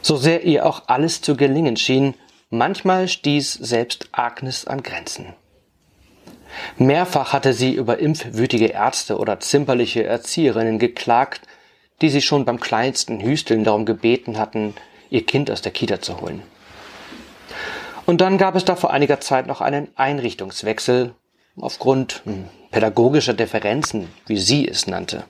So 0.00 0.16
sehr 0.16 0.44
ihr 0.44 0.64
auch 0.64 0.84
alles 0.86 1.20
zu 1.20 1.36
gelingen 1.36 1.76
schien, 1.76 2.14
manchmal 2.50 3.08
stieß 3.08 3.54
selbst 3.54 4.08
Agnes 4.12 4.66
an 4.66 4.82
Grenzen. 4.82 5.34
Mehrfach 6.78 7.32
hatte 7.32 7.52
sie 7.52 7.74
über 7.74 7.98
impfwütige 7.98 8.66
Ärzte 8.66 9.18
oder 9.18 9.40
zimperliche 9.40 10.04
Erzieherinnen 10.04 10.78
geklagt, 10.78 11.42
die 12.00 12.08
sie 12.08 12.22
schon 12.22 12.44
beim 12.44 12.60
kleinsten 12.60 13.20
Hüsteln 13.20 13.64
darum 13.64 13.84
gebeten 13.84 14.38
hatten, 14.38 14.74
ihr 15.10 15.24
Kind 15.24 15.50
aus 15.50 15.62
der 15.62 15.72
Kita 15.72 16.00
zu 16.00 16.20
holen. 16.20 16.42
Und 18.04 18.20
dann 18.20 18.38
gab 18.38 18.54
es 18.54 18.64
da 18.64 18.76
vor 18.76 18.92
einiger 18.92 19.20
Zeit 19.20 19.46
noch 19.46 19.60
einen 19.60 19.88
Einrichtungswechsel 19.96 21.14
aufgrund 21.60 22.22
hm, 22.24 22.48
pädagogischer 22.70 23.34
Differenzen, 23.34 24.08
wie 24.26 24.36
sie 24.36 24.68
es 24.68 24.86
nannte. 24.86 25.24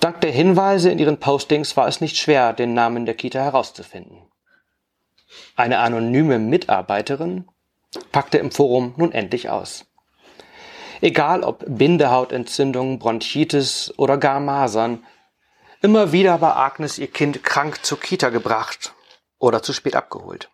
Dank 0.00 0.20
der 0.20 0.32
Hinweise 0.32 0.90
in 0.90 0.98
ihren 0.98 1.18
Postings 1.18 1.76
war 1.76 1.86
es 1.86 2.00
nicht 2.00 2.16
schwer, 2.16 2.52
den 2.52 2.74
Namen 2.74 3.06
der 3.06 3.14
Kita 3.14 3.38
herauszufinden. 3.38 4.18
Eine 5.56 5.78
anonyme 5.78 6.38
Mitarbeiterin 6.38 7.48
packte 8.10 8.38
im 8.38 8.50
Forum 8.50 8.94
nun 8.96 9.12
endlich 9.12 9.50
aus. 9.50 9.86
Egal 11.00 11.42
ob 11.42 11.64
Bindehautentzündung, 11.66 12.98
Bronchitis 12.98 13.92
oder 13.96 14.18
gar 14.18 14.40
Masern, 14.40 15.04
immer 15.80 16.12
wieder 16.12 16.40
war 16.40 16.56
Agnes 16.56 16.98
ihr 16.98 17.08
Kind 17.08 17.42
krank 17.42 17.84
zur 17.84 17.98
Kita 17.98 18.28
gebracht 18.28 18.94
oder 19.38 19.62
zu 19.62 19.72
spät 19.72 19.96
abgeholt. 19.96 20.48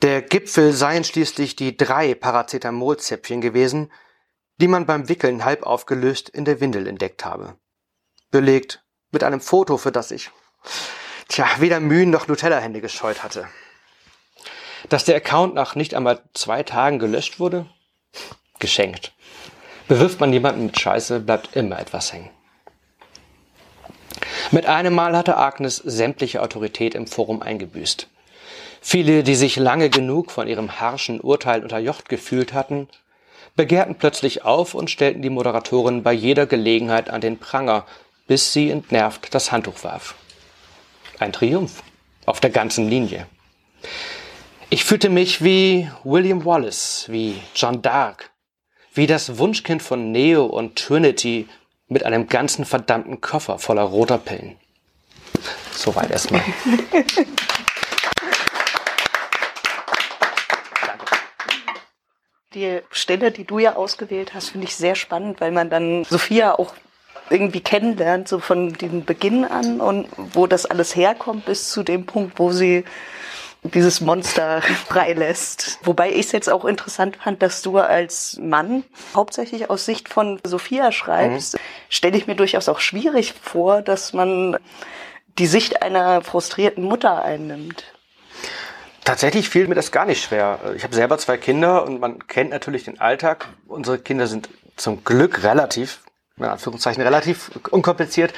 Der 0.00 0.22
Gipfel 0.22 0.72
seien 0.72 1.04
schließlich 1.04 1.54
die 1.54 1.76
drei 1.76 2.14
Paracetamolzäpfchen 2.14 3.40
gewesen, 3.40 3.92
die 4.60 4.66
man 4.66 4.86
beim 4.86 5.08
Wickeln 5.08 5.44
halb 5.44 5.62
aufgelöst 5.62 6.28
in 6.28 6.44
der 6.44 6.60
Windel 6.60 6.86
entdeckt 6.86 7.24
habe. 7.24 7.56
Belegt 8.30 8.82
mit 9.10 9.22
einem 9.22 9.40
Foto, 9.40 9.76
für 9.76 9.92
das 9.92 10.10
ich, 10.10 10.30
tja, 11.32 11.46
weder 11.58 11.80
Mühen 11.80 12.10
noch 12.10 12.28
Nutella-Hände 12.28 12.80
gescheut 12.80 13.22
hatte. 13.22 13.48
Dass 14.88 15.04
der 15.04 15.16
Account 15.16 15.54
nach 15.54 15.74
nicht 15.74 15.94
einmal 15.94 16.20
zwei 16.34 16.62
Tagen 16.62 16.98
gelöscht 16.98 17.40
wurde? 17.40 17.66
geschenkt. 18.58 19.12
Bewirft 19.88 20.20
man 20.20 20.32
jemanden 20.32 20.66
mit 20.66 20.78
Scheiße, 20.78 21.18
bleibt 21.18 21.56
immer 21.56 21.80
etwas 21.80 22.12
hängen. 22.12 22.30
Mit 24.52 24.66
einem 24.66 24.94
Mal 24.94 25.16
hatte 25.16 25.36
Agnes 25.36 25.76
sämtliche 25.76 26.42
Autorität 26.42 26.94
im 26.94 27.08
Forum 27.08 27.42
eingebüßt. 27.42 28.06
Viele, 28.80 29.24
die 29.24 29.34
sich 29.34 29.56
lange 29.56 29.90
genug 29.90 30.30
von 30.30 30.46
ihrem 30.46 30.80
harschen 30.80 31.20
Urteil 31.20 31.62
unterjocht 31.62 32.08
gefühlt 32.08 32.52
hatten, 32.52 32.88
begehrten 33.56 33.96
plötzlich 33.96 34.44
auf 34.44 34.74
und 34.74 34.90
stellten 34.90 35.22
die 35.22 35.30
Moderatorin 35.30 36.02
bei 36.02 36.12
jeder 36.12 36.46
Gelegenheit 36.46 37.10
an 37.10 37.20
den 37.20 37.38
Pranger, 37.38 37.84
bis 38.28 38.52
sie 38.52 38.70
entnervt 38.70 39.34
das 39.34 39.50
Handtuch 39.50 39.82
warf. 39.82 40.14
Ein 41.22 41.32
Triumph 41.32 41.84
auf 42.26 42.40
der 42.40 42.50
ganzen 42.50 42.90
Linie. 42.90 43.28
Ich 44.70 44.82
fühlte 44.84 45.08
mich 45.08 45.44
wie 45.44 45.88
William 46.02 46.44
Wallace, 46.44 47.04
wie 47.08 47.40
John 47.54 47.80
Dark, 47.80 48.32
wie 48.92 49.06
das 49.06 49.38
Wunschkind 49.38 49.84
von 49.84 50.10
Neo 50.10 50.44
und 50.44 50.76
Trinity 50.76 51.48
mit 51.86 52.04
einem 52.04 52.26
ganzen 52.26 52.64
verdammten 52.64 53.20
Koffer 53.20 53.60
voller 53.60 53.84
roter 53.84 54.18
Pillen. 54.18 54.56
Soweit 55.70 56.10
erstmal. 56.10 56.42
Die 62.54 62.80
Stelle, 62.90 63.30
die 63.30 63.44
du 63.44 63.60
ja 63.60 63.76
ausgewählt 63.76 64.34
hast, 64.34 64.50
finde 64.50 64.66
ich 64.66 64.74
sehr 64.74 64.96
spannend, 64.96 65.40
weil 65.40 65.52
man 65.52 65.70
dann 65.70 66.02
Sophia 66.02 66.58
auch 66.58 66.74
irgendwie 67.32 67.60
kennenlernt, 67.60 68.28
so 68.28 68.38
von 68.38 68.72
dem 68.74 69.04
Beginn 69.04 69.44
an 69.44 69.80
und 69.80 70.06
wo 70.16 70.46
das 70.46 70.66
alles 70.66 70.94
herkommt 70.94 71.46
bis 71.46 71.70
zu 71.70 71.82
dem 71.82 72.06
Punkt, 72.06 72.38
wo 72.38 72.52
sie 72.52 72.84
dieses 73.62 74.00
Monster 74.00 74.62
freilässt. 74.88 75.78
Wobei 75.84 76.10
ich 76.10 76.26
es 76.26 76.32
jetzt 76.32 76.50
auch 76.50 76.64
interessant 76.64 77.16
fand, 77.16 77.42
dass 77.42 77.62
du 77.62 77.78
als 77.78 78.38
Mann 78.40 78.84
hauptsächlich 79.14 79.70
aus 79.70 79.84
Sicht 79.84 80.08
von 80.08 80.40
Sophia 80.44 80.92
schreibst. 80.92 81.54
Mhm. 81.54 81.58
Stelle 81.88 82.16
ich 82.16 82.26
mir 82.26 82.34
durchaus 82.34 82.68
auch 82.68 82.80
schwierig 82.80 83.34
vor, 83.40 83.82
dass 83.82 84.12
man 84.12 84.56
die 85.38 85.46
Sicht 85.46 85.82
einer 85.82 86.22
frustrierten 86.22 86.84
Mutter 86.84 87.24
einnimmt. 87.24 87.84
Tatsächlich 89.04 89.48
fiel 89.48 89.66
mir 89.66 89.74
das 89.74 89.90
gar 89.90 90.04
nicht 90.04 90.22
schwer. 90.22 90.60
Ich 90.76 90.84
habe 90.84 90.94
selber 90.94 91.18
zwei 91.18 91.36
Kinder 91.36 91.84
und 91.84 91.98
man 92.00 92.26
kennt 92.28 92.50
natürlich 92.50 92.84
den 92.84 93.00
Alltag. 93.00 93.48
Unsere 93.66 93.98
Kinder 93.98 94.28
sind 94.28 94.48
zum 94.76 95.02
Glück 95.04 95.42
relativ, 95.42 96.00
in 96.36 96.44
Anführungszeichen 96.44 97.02
relativ 97.02 97.50
unkompliziert 97.70 98.34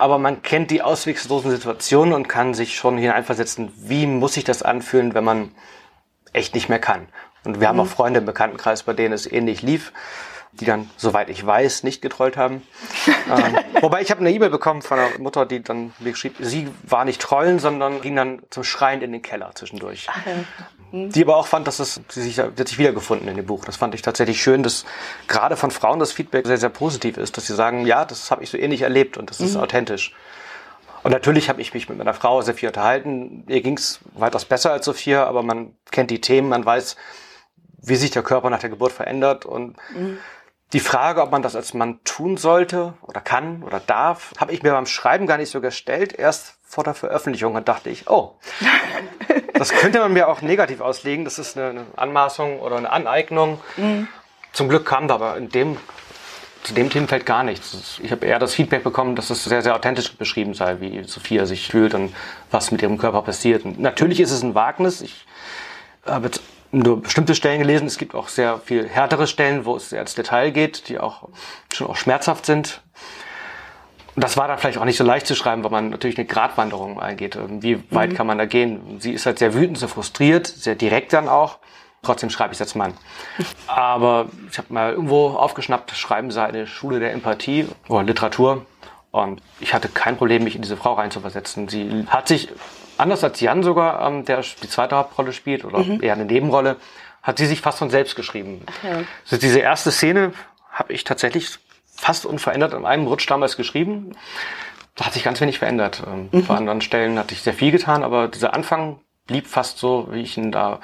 aber 0.00 0.18
man 0.18 0.40
kennt 0.40 0.70
die 0.70 0.80
auswegslosen 0.80 1.50
Situationen 1.50 2.14
und 2.14 2.26
kann 2.26 2.54
sich 2.54 2.74
schon 2.74 2.96
hineinversetzen, 2.96 3.70
wie 3.76 4.06
muss 4.06 4.32
sich 4.32 4.44
das 4.44 4.62
anfühlen, 4.62 5.12
wenn 5.12 5.24
man 5.24 5.50
echt 6.32 6.54
nicht 6.54 6.70
mehr 6.70 6.78
kann. 6.78 7.06
Und 7.44 7.60
wir 7.60 7.68
mhm. 7.68 7.68
haben 7.68 7.80
auch 7.80 7.86
Freunde 7.86 8.20
im 8.20 8.24
Bekanntenkreis, 8.24 8.82
bei 8.82 8.94
denen 8.94 9.12
es 9.12 9.30
ähnlich 9.30 9.60
lief, 9.60 9.92
die 10.52 10.64
dann, 10.64 10.90
soweit 10.96 11.30
ich 11.30 11.44
weiß, 11.44 11.84
nicht 11.84 12.02
getrollt 12.02 12.36
haben. 12.36 12.62
ähm, 13.06 13.58
wobei 13.80 14.02
ich 14.02 14.10
habe 14.10 14.20
eine 14.20 14.32
E-Mail 14.32 14.50
bekommen 14.50 14.82
von 14.82 14.98
einer 14.98 15.18
Mutter, 15.18 15.46
die 15.46 15.62
dann 15.62 15.92
mir 15.98 16.14
schrieb, 16.14 16.36
sie 16.40 16.68
war 16.82 17.04
nicht 17.04 17.20
trollen, 17.20 17.58
sondern 17.58 18.00
ging 18.00 18.16
dann 18.16 18.42
zum 18.50 18.64
Schreien 18.64 19.00
in 19.02 19.12
den 19.12 19.22
Keller 19.22 19.52
zwischendurch. 19.54 20.08
Mhm. 20.92 21.10
Die 21.10 21.22
aber 21.22 21.36
auch 21.36 21.46
fand, 21.46 21.66
dass 21.66 21.78
es, 21.78 22.00
sie 22.08 22.22
sich, 22.22 22.34
sie 22.34 22.42
hat 22.42 22.68
sich 22.68 22.78
wiedergefunden 22.78 23.28
in 23.28 23.36
dem 23.36 23.46
Buch. 23.46 23.64
Das 23.64 23.76
fand 23.76 23.94
ich 23.94 24.02
tatsächlich 24.02 24.42
schön, 24.42 24.62
dass 24.62 24.84
gerade 25.28 25.56
von 25.56 25.70
Frauen 25.70 25.98
das 25.98 26.12
Feedback 26.12 26.46
sehr, 26.46 26.58
sehr 26.58 26.68
positiv 26.68 27.16
ist, 27.16 27.36
dass 27.36 27.46
sie 27.46 27.54
sagen, 27.54 27.86
ja, 27.86 28.04
das 28.04 28.30
habe 28.30 28.42
ich 28.42 28.50
so 28.50 28.58
ähnlich 28.58 28.82
erlebt 28.82 29.16
und 29.16 29.30
das 29.30 29.40
ist 29.40 29.54
mhm. 29.54 29.60
authentisch. 29.60 30.14
Und 31.02 31.12
natürlich 31.12 31.48
habe 31.48 31.60
ich 31.60 31.72
mich 31.72 31.88
mit 31.88 31.96
meiner 31.96 32.12
Frau 32.12 32.42
sehr 32.42 32.54
viel 32.54 32.68
unterhalten. 32.68 33.44
Ihr 33.48 33.62
ging 33.62 33.78
es 33.78 34.00
weitaus 34.14 34.44
besser 34.44 34.72
als 34.72 34.84
Sophia, 34.84 35.24
aber 35.24 35.42
man 35.42 35.74
kennt 35.90 36.10
die 36.10 36.20
Themen, 36.20 36.48
man 36.48 36.64
weiß, 36.64 36.96
wie 37.82 37.96
sich 37.96 38.10
der 38.10 38.22
Körper 38.22 38.50
nach 38.50 38.58
der 38.58 38.68
Geburt 38.68 38.92
verändert. 38.92 39.46
Und 39.46 39.76
mhm. 39.94 40.18
Die 40.72 40.80
Frage, 40.80 41.22
ob 41.22 41.32
man 41.32 41.42
das 41.42 41.56
als 41.56 41.74
Mann 41.74 41.98
tun 42.04 42.36
sollte 42.36 42.94
oder 43.02 43.20
kann 43.20 43.62
oder 43.64 43.80
darf, 43.80 44.32
habe 44.38 44.52
ich 44.52 44.62
mir 44.62 44.72
beim 44.72 44.86
Schreiben 44.86 45.26
gar 45.26 45.36
nicht 45.36 45.50
so 45.50 45.60
gestellt. 45.60 46.12
Erst 46.12 46.58
vor 46.62 46.84
der 46.84 46.94
Veröffentlichung 46.94 47.56
und 47.56 47.66
dachte 47.68 47.90
ich, 47.90 48.08
oh, 48.08 48.36
das 49.54 49.70
könnte 49.70 49.98
man 49.98 50.12
mir 50.12 50.28
auch 50.28 50.42
negativ 50.42 50.80
auslegen. 50.80 51.24
Das 51.24 51.38
ist 51.38 51.58
eine, 51.58 51.86
Anmaßung 51.96 52.60
oder 52.60 52.76
eine 52.76 52.90
Aneignung. 52.90 53.60
Mhm. 53.76 54.06
Zum 54.52 54.68
Glück 54.68 54.86
kam 54.86 55.08
da 55.08 55.14
aber 55.14 55.36
in 55.36 55.48
dem, 55.48 55.76
zu 56.62 56.72
dem 56.72 56.88
Themenfeld 56.88 57.26
gar 57.26 57.42
nichts. 57.42 57.98
Ich 58.02 58.12
habe 58.12 58.26
eher 58.26 58.38
das 58.38 58.54
Feedback 58.54 58.84
bekommen, 58.84 59.16
dass 59.16 59.30
es 59.30 59.42
sehr, 59.42 59.62
sehr 59.62 59.74
authentisch 59.74 60.16
beschrieben 60.16 60.54
sei, 60.54 60.80
wie 60.80 61.02
Sophia 61.02 61.46
sich 61.46 61.68
fühlt 61.68 61.94
und 61.94 62.14
was 62.52 62.70
mit 62.70 62.82
ihrem 62.82 62.98
Körper 62.98 63.22
passiert. 63.22 63.64
Und 63.64 63.80
natürlich 63.80 64.20
ist 64.20 64.30
es 64.30 64.42
ein 64.42 64.54
Wagnis. 64.54 65.00
Ich 65.00 65.26
habe 66.06 66.26
jetzt 66.26 66.42
nur 66.72 67.02
bestimmte 67.02 67.34
Stellen 67.34 67.60
gelesen. 67.60 67.86
Es 67.86 67.98
gibt 67.98 68.14
auch 68.14 68.28
sehr 68.28 68.58
viel 68.58 68.88
härtere 68.88 69.26
Stellen, 69.26 69.64
wo 69.64 69.76
es 69.76 69.90
sehr 69.90 70.00
ins 70.00 70.14
Detail 70.14 70.50
geht, 70.50 70.88
die 70.88 70.98
auch 70.98 71.28
schon 71.72 71.88
auch 71.88 71.96
schmerzhaft 71.96 72.46
sind 72.46 72.82
das 74.16 74.36
war 74.36 74.48
dann 74.48 74.58
vielleicht 74.58 74.78
auch 74.78 74.84
nicht 74.84 74.96
so 74.96 75.04
leicht 75.04 75.26
zu 75.26 75.34
schreiben, 75.34 75.62
weil 75.64 75.70
man 75.70 75.90
natürlich 75.90 76.18
eine 76.18 76.26
Gratwanderung 76.26 77.00
eingeht. 77.00 77.38
Wie 77.60 77.82
weit 77.90 78.10
mhm. 78.10 78.16
kann 78.16 78.26
man 78.26 78.38
da 78.38 78.46
gehen? 78.46 79.00
Sie 79.00 79.12
ist 79.12 79.26
halt 79.26 79.38
sehr 79.38 79.54
wütend, 79.54 79.78
sehr 79.78 79.88
frustriert, 79.88 80.46
sehr 80.46 80.74
direkt 80.74 81.12
dann 81.12 81.28
auch. 81.28 81.58
Trotzdem 82.02 82.30
schreibe 82.30 82.52
ich 82.52 82.56
es 82.56 82.62
als 82.62 82.74
Mann. 82.74 82.94
Aber 83.66 84.26
ich 84.50 84.58
habe 84.58 84.72
mal 84.72 84.92
irgendwo 84.92 85.28
aufgeschnappt, 85.28 85.92
schreiben 85.92 86.30
Sie 86.30 86.42
eine 86.42 86.66
Schule 86.66 86.98
der 86.98 87.12
Empathie 87.12 87.68
oder 87.88 88.02
Literatur. 88.02 88.64
Und 89.10 89.42
ich 89.58 89.74
hatte 89.74 89.88
kein 89.88 90.16
Problem, 90.16 90.44
mich 90.44 90.54
in 90.54 90.62
diese 90.62 90.76
Frau 90.76 90.94
reinzuversetzen. 90.94 91.68
Sie 91.68 92.06
hat 92.08 92.28
sich, 92.28 92.48
anders 92.96 93.24
als 93.24 93.40
Jan 93.40 93.62
sogar, 93.62 94.06
ähm, 94.06 94.24
der 94.24 94.42
die 94.62 94.68
zweite 94.68 94.96
Hauptrolle 94.96 95.32
spielt, 95.32 95.64
oder 95.64 95.80
mhm. 95.80 96.02
eher 96.02 96.14
eine 96.14 96.24
Nebenrolle, 96.24 96.76
hat 97.22 97.38
sie 97.38 97.46
sich 97.46 97.60
fast 97.60 97.78
von 97.78 97.90
selbst 97.90 98.16
geschrieben. 98.16 98.62
Ja. 98.82 99.02
Also 99.24 99.36
diese 99.36 99.58
erste 99.58 99.90
Szene 99.90 100.32
habe 100.70 100.92
ich 100.92 101.04
tatsächlich 101.04 101.58
fast 101.94 102.24
unverändert 102.24 102.72
an 102.72 102.86
einem 102.86 103.06
Rutsch 103.06 103.28
damals 103.28 103.56
geschrieben. 103.56 104.12
Da 104.94 105.06
hat 105.06 105.12
sich 105.12 105.24
ganz 105.24 105.40
wenig 105.40 105.58
verändert. 105.58 106.02
Ähm, 106.06 106.28
mhm. 106.30 106.44
Vor 106.44 106.56
anderen 106.56 106.80
Stellen 106.80 107.18
hatte 107.18 107.34
ich 107.34 107.42
sehr 107.42 107.54
viel 107.54 107.72
getan, 107.72 108.04
aber 108.04 108.28
dieser 108.28 108.54
Anfang 108.54 109.00
blieb 109.26 109.46
fast 109.46 109.78
so, 109.78 110.08
wie 110.10 110.22
ich 110.22 110.36
ihn 110.36 110.52
da, 110.52 110.80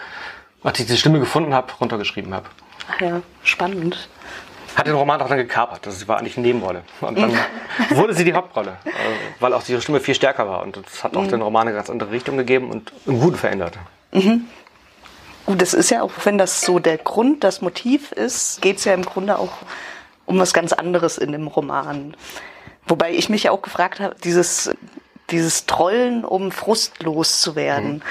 als 0.62 0.78
ich 0.80 0.86
diese 0.86 0.98
Stimme 0.98 1.20
gefunden 1.20 1.54
habe, 1.54 1.72
runtergeschrieben 1.80 2.34
habe. 2.34 2.48
Ach 2.90 3.00
ja, 3.00 3.22
spannend. 3.42 4.08
Hat 4.76 4.86
den 4.86 4.94
Roman 4.94 5.20
auch 5.22 5.28
dann 5.28 5.38
gekapert. 5.38 5.86
Das 5.86 6.06
war 6.06 6.18
eigentlich 6.18 6.36
eine 6.36 6.46
Nebenrolle. 6.46 6.82
Und 7.00 7.18
dann 7.18 7.32
wurde 7.90 8.14
sie 8.14 8.24
die 8.24 8.34
Hauptrolle, 8.34 8.76
äh, 8.84 8.90
weil 9.40 9.54
auch 9.54 9.66
ihre 9.68 9.80
Stimme 9.80 10.00
viel 10.00 10.14
stärker 10.14 10.46
war. 10.46 10.62
Und 10.62 10.76
das 10.76 11.02
hat 11.02 11.16
auch 11.16 11.22
mhm. 11.22 11.28
den 11.28 11.42
Roman 11.42 11.66
eine 11.66 11.76
ganz 11.76 11.88
andere 11.88 12.10
Richtung 12.10 12.36
gegeben 12.36 12.70
und 12.70 12.92
im 13.06 13.18
Guten 13.18 13.36
verändert. 13.36 13.78
Mhm. 14.12 14.44
Gut, 15.46 15.62
das 15.62 15.74
ist 15.74 15.90
ja 15.90 16.02
auch, 16.02 16.10
wenn 16.24 16.38
das 16.38 16.60
so 16.60 16.78
der 16.78 16.98
Grund, 16.98 17.42
das 17.42 17.62
Motiv 17.62 18.12
ist, 18.12 18.60
geht 18.60 18.78
es 18.78 18.84
ja 18.84 18.92
im 18.92 19.04
Grunde 19.04 19.38
auch 19.38 19.52
um 20.26 20.38
was 20.38 20.52
ganz 20.52 20.72
anderes 20.72 21.18
in 21.18 21.32
dem 21.32 21.46
Roman. 21.46 22.14
Wobei 22.86 23.12
ich 23.12 23.28
mich 23.28 23.48
auch 23.48 23.62
gefragt 23.62 24.00
habe, 24.00 24.16
dieses, 24.22 24.70
dieses 25.30 25.66
Trollen, 25.66 26.24
um 26.24 26.52
frustlos 26.52 27.40
zu 27.40 27.56
werden. 27.56 27.94
Mhm. 27.94 28.02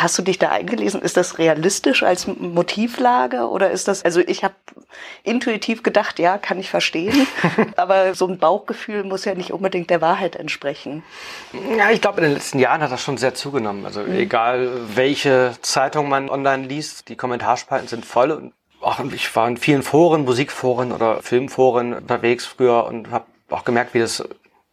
Hast 0.00 0.18
du 0.18 0.22
dich 0.22 0.38
da 0.38 0.50
eingelesen? 0.50 1.02
Ist 1.02 1.16
das 1.16 1.38
realistisch 1.38 2.02
als 2.02 2.26
Motivlage 2.26 3.48
oder 3.48 3.70
ist 3.70 3.88
das, 3.88 4.04
also 4.04 4.20
ich 4.20 4.44
habe 4.44 4.54
intuitiv 5.22 5.82
gedacht, 5.82 6.18
ja, 6.18 6.38
kann 6.38 6.58
ich 6.58 6.70
verstehen, 6.70 7.26
aber 7.76 8.14
so 8.14 8.26
ein 8.26 8.38
Bauchgefühl 8.38 9.04
muss 9.04 9.24
ja 9.24 9.34
nicht 9.34 9.52
unbedingt 9.52 9.90
der 9.90 10.00
Wahrheit 10.00 10.36
entsprechen. 10.36 11.02
Ja, 11.76 11.90
ich 11.90 12.00
glaube, 12.00 12.18
in 12.18 12.24
den 12.24 12.34
letzten 12.34 12.58
Jahren 12.58 12.80
hat 12.80 12.92
das 12.92 13.02
schon 13.02 13.18
sehr 13.18 13.34
zugenommen. 13.34 13.84
Also 13.84 14.02
mhm. 14.02 14.14
egal, 14.14 14.70
welche 14.94 15.56
Zeitung 15.62 16.08
man 16.08 16.30
online 16.30 16.66
liest, 16.66 17.08
die 17.08 17.16
Kommentarspalten 17.16 17.88
sind 17.88 18.04
voll 18.04 18.30
und 18.30 18.52
auch 18.80 19.00
ich 19.12 19.34
war 19.34 19.48
in 19.48 19.56
vielen 19.56 19.82
Foren, 19.82 20.24
Musikforen 20.24 20.92
oder 20.92 21.20
Filmforen 21.20 21.94
unterwegs 21.94 22.46
früher 22.46 22.86
und 22.86 23.10
habe 23.10 23.26
auch 23.50 23.64
gemerkt, 23.64 23.94
wie 23.94 23.98
das 23.98 24.22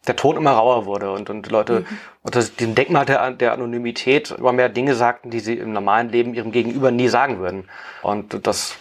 der 0.08 0.16
Ton 0.16 0.38
immer 0.38 0.52
rauer 0.52 0.86
wurde 0.86 1.12
und, 1.12 1.30
und 1.30 1.50
Leute 1.50 1.82
mhm. 1.82 1.98
unter 2.24 2.44
dem 2.44 2.76
Denkmal 2.76 3.06
der, 3.06 3.32
der 3.32 3.54
Anonymität 3.54 4.32
immer 4.32 4.54
mehr 4.54 4.70
Dinge 4.70 4.96
sagten, 4.96 5.30
die 5.30 5.40
sie 5.40 5.56
im 5.56 5.74
normalen 5.74 6.10
Leben 6.10 6.34
ihrem 6.34 6.52
Gegenüber 6.52 6.92
nie 6.92 7.08
sagen 7.08 7.40
würden. 7.40 7.70
Und 8.02 8.48
das 8.48 8.76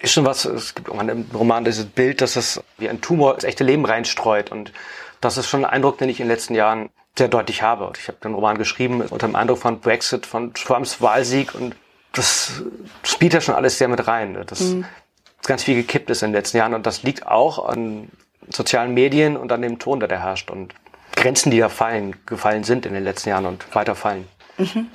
ist 0.00 0.12
schon 0.12 0.24
was, 0.24 0.44
es 0.44 0.74
gibt 0.74 0.88
auch 0.90 1.00
im 1.00 1.26
Roman 1.34 1.64
dieses 1.64 1.86
Bild, 1.86 2.20
dass 2.20 2.36
es 2.36 2.62
wie 2.78 2.88
ein 2.88 3.00
Tumor 3.00 3.34
das 3.34 3.44
echte 3.44 3.64
Leben 3.64 3.84
reinstreut. 3.84 4.50
Und 4.50 4.72
das 5.20 5.36
ist 5.36 5.48
schon 5.48 5.64
ein 5.64 5.70
Eindruck, 5.70 5.98
den 5.98 6.08
ich 6.08 6.20
in 6.20 6.26
den 6.26 6.32
letzten 6.32 6.54
Jahren 6.54 6.90
sehr 7.16 7.28
deutlich 7.28 7.62
habe. 7.62 7.86
Und 7.86 7.98
ich 7.98 8.08
habe 8.08 8.18
den 8.22 8.34
Roman 8.34 8.56
geschrieben 8.56 9.02
unter 9.02 9.26
dem 9.26 9.36
Eindruck 9.36 9.58
von 9.58 9.80
Brexit, 9.80 10.26
von 10.26 10.54
Trumps 10.54 11.00
Wahlsieg 11.00 11.54
und 11.54 11.74
das 12.12 12.62
spielt 13.02 13.34
ja 13.34 13.40
schon 13.40 13.54
alles 13.54 13.78
sehr 13.78 13.88
mit 13.88 14.06
rein. 14.06 14.42
Dass 14.46 14.60
mhm. 14.60 14.84
ganz 15.44 15.64
viel 15.64 15.76
gekippt 15.76 16.10
ist 16.10 16.22
in 16.22 16.28
den 16.30 16.34
letzten 16.34 16.56
Jahren 16.56 16.74
und 16.74 16.86
das 16.86 17.02
liegt 17.02 17.26
auch 17.26 17.68
an 17.68 18.08
sozialen 18.52 18.94
Medien 18.94 19.36
und 19.36 19.52
an 19.52 19.62
dem 19.62 19.78
Ton, 19.78 20.00
der 20.00 20.08
da 20.08 20.16
herrscht 20.16 20.50
und 20.50 20.74
Grenzen, 21.16 21.50
die 21.50 21.58
da 21.58 21.68
fallen, 21.68 22.16
gefallen 22.26 22.64
sind 22.64 22.86
in 22.86 22.94
den 22.94 23.04
letzten 23.04 23.30
Jahren 23.30 23.46
und 23.46 23.74
weiter 23.74 23.94
fallen. 23.94 24.28
Mhm. 24.58 24.88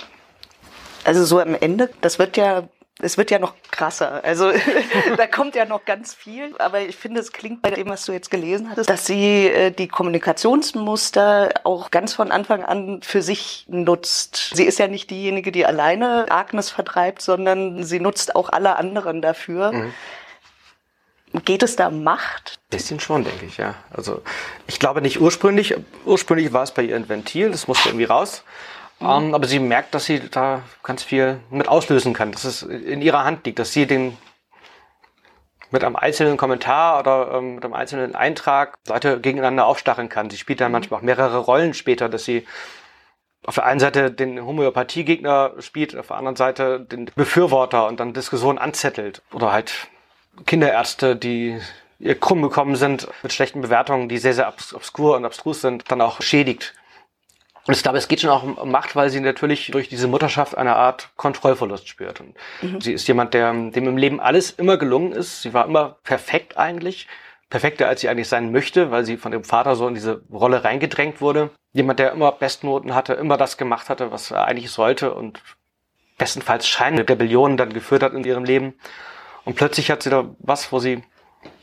Also 1.04 1.24
so 1.24 1.38
am 1.38 1.54
Ende, 1.54 1.90
das 2.00 2.18
wird 2.18 2.36
ja 2.36 2.64
es 2.98 3.18
wird 3.18 3.30
ja 3.30 3.38
noch 3.38 3.54
krasser. 3.70 4.24
Also 4.24 4.50
da 5.16 5.26
kommt 5.26 5.54
ja 5.54 5.66
noch 5.66 5.84
ganz 5.84 6.14
viel. 6.14 6.54
Aber 6.58 6.80
ich 6.80 6.96
finde, 6.96 7.20
es 7.20 7.32
klingt 7.32 7.60
bei 7.60 7.70
dem, 7.70 7.88
was 7.88 8.06
du 8.06 8.12
jetzt 8.12 8.30
gelesen 8.30 8.70
hattest, 8.70 8.88
dass 8.88 9.04
sie 9.04 9.48
äh, 9.48 9.70
die 9.70 9.88
Kommunikationsmuster 9.88 11.50
auch 11.64 11.90
ganz 11.90 12.14
von 12.14 12.32
Anfang 12.32 12.64
an 12.64 13.02
für 13.02 13.20
sich 13.20 13.66
nutzt. 13.68 14.52
Sie 14.54 14.64
ist 14.64 14.78
ja 14.78 14.88
nicht 14.88 15.10
diejenige, 15.10 15.52
die 15.52 15.66
alleine 15.66 16.26
Agnes 16.30 16.70
vertreibt, 16.70 17.20
sondern 17.20 17.84
sie 17.84 18.00
nutzt 18.00 18.34
auch 18.34 18.48
alle 18.48 18.76
anderen 18.76 19.20
dafür. 19.20 19.72
Mhm. 19.72 19.94
Geht 21.44 21.62
es 21.62 21.76
da 21.76 21.88
um 21.88 22.02
Macht? 22.02 22.58
Bisschen 22.70 23.00
schon, 23.00 23.24
denke 23.24 23.46
ich, 23.46 23.56
ja. 23.56 23.74
Also 23.90 24.22
ich 24.66 24.78
glaube 24.78 25.02
nicht 25.02 25.20
ursprünglich. 25.20 25.74
Ursprünglich 26.04 26.52
war 26.52 26.62
es 26.62 26.72
bei 26.72 26.82
ihr 26.82 26.96
ein 26.96 27.08
Ventil, 27.08 27.50
das 27.50 27.68
musste 27.68 27.88
irgendwie 27.88 28.04
raus. 28.04 28.42
Mhm. 29.00 29.06
Um, 29.06 29.24
ähm, 29.24 29.34
aber 29.34 29.46
sie 29.46 29.58
merkt, 29.58 29.94
dass 29.94 30.06
sie 30.06 30.20
da 30.20 30.62
ganz 30.82 31.02
viel 31.02 31.40
mit 31.50 31.68
auslösen 31.68 32.14
kann, 32.14 32.32
dass 32.32 32.44
es 32.44 32.62
in 32.62 33.02
ihrer 33.02 33.24
Hand 33.24 33.44
liegt, 33.44 33.58
dass 33.58 33.72
sie 33.72 33.86
den 33.86 34.16
mit 35.70 35.84
einem 35.84 35.96
einzelnen 35.96 36.36
Kommentar 36.36 37.00
oder 37.00 37.34
ähm, 37.34 37.56
mit 37.56 37.64
einem 37.64 37.74
einzelnen 37.74 38.14
Eintrag 38.14 38.78
Leute 38.86 39.20
gegeneinander 39.20 39.66
aufstacheln 39.66 40.08
kann. 40.08 40.30
Sie 40.30 40.38
spielt 40.38 40.60
dann 40.60 40.68
mhm. 40.68 40.72
manchmal 40.72 41.00
auch 41.00 41.04
mehrere 41.04 41.38
Rollen 41.38 41.74
später, 41.74 42.08
dass 42.08 42.24
sie 42.24 42.46
auf 43.44 43.56
der 43.56 43.66
einen 43.66 43.80
Seite 43.80 44.10
den 44.10 44.44
Homöopathiegegner 44.44 45.54
spielt, 45.60 45.96
auf 45.96 46.08
der 46.08 46.16
anderen 46.16 46.36
Seite 46.36 46.80
den 46.80 47.06
Befürworter 47.14 47.86
und 47.86 48.00
dann 48.00 48.12
Diskussionen 48.12 48.58
anzettelt 48.58 49.22
oder 49.32 49.52
halt 49.52 49.88
Kinderärzte, 50.44 51.16
die 51.16 51.60
ihr 51.98 52.18
krumm 52.18 52.42
gekommen 52.42 52.76
sind 52.76 53.08
mit 53.22 53.32
schlechten 53.32 53.62
Bewertungen, 53.62 54.08
die 54.08 54.18
sehr, 54.18 54.34
sehr 54.34 54.48
obskur 54.48 55.16
und 55.16 55.24
abstrus 55.24 55.60
sind, 55.62 55.90
dann 55.90 56.00
auch 56.00 56.20
schädigt. 56.20 56.74
Und 57.66 57.74
ich 57.74 57.82
glaube, 57.82 57.98
es 57.98 58.06
geht 58.06 58.20
schon 58.20 58.30
auch 58.30 58.44
um 58.44 58.70
Macht, 58.70 58.94
weil 58.94 59.10
sie 59.10 59.18
natürlich 59.18 59.70
durch 59.72 59.88
diese 59.88 60.06
Mutterschaft 60.06 60.56
eine 60.56 60.76
Art 60.76 61.10
Kontrollverlust 61.16 61.88
spürt. 61.88 62.20
Und 62.20 62.34
mhm. 62.62 62.80
sie 62.80 62.92
ist 62.92 63.08
jemand, 63.08 63.34
der, 63.34 63.52
dem 63.52 63.88
im 63.88 63.96
Leben 63.96 64.20
alles 64.20 64.52
immer 64.52 64.76
gelungen 64.76 65.12
ist. 65.12 65.42
Sie 65.42 65.52
war 65.52 65.66
immer 65.66 65.96
perfekt 66.04 66.56
eigentlich. 66.56 67.08
Perfekter, 67.50 67.88
als 67.88 68.00
sie 68.00 68.08
eigentlich 68.08 68.28
sein 68.28 68.52
möchte, 68.52 68.90
weil 68.90 69.04
sie 69.04 69.16
von 69.16 69.32
dem 69.32 69.44
Vater 69.44 69.76
so 69.76 69.88
in 69.88 69.94
diese 69.94 70.22
Rolle 70.32 70.64
reingedrängt 70.64 71.20
wurde. 71.20 71.50
Jemand, 71.72 71.98
der 71.98 72.12
immer 72.12 72.32
Bestnoten 72.32 72.94
hatte, 72.94 73.14
immer 73.14 73.36
das 73.36 73.56
gemacht 73.56 73.88
hatte, 73.88 74.12
was 74.12 74.30
er 74.30 74.44
eigentlich 74.44 74.70
sollte 74.70 75.12
und 75.12 75.40
bestenfalls 76.18 76.66
Scheine 76.66 77.08
Rebellionen 77.08 77.56
dann 77.56 77.72
geführt 77.72 78.02
hat 78.02 78.14
in 78.14 78.24
ihrem 78.24 78.44
Leben. 78.44 78.74
Und 79.46 79.54
plötzlich 79.54 79.90
hat 79.90 80.02
sie 80.02 80.10
da 80.10 80.28
was, 80.40 80.72
wo 80.72 80.80
sie 80.80 81.02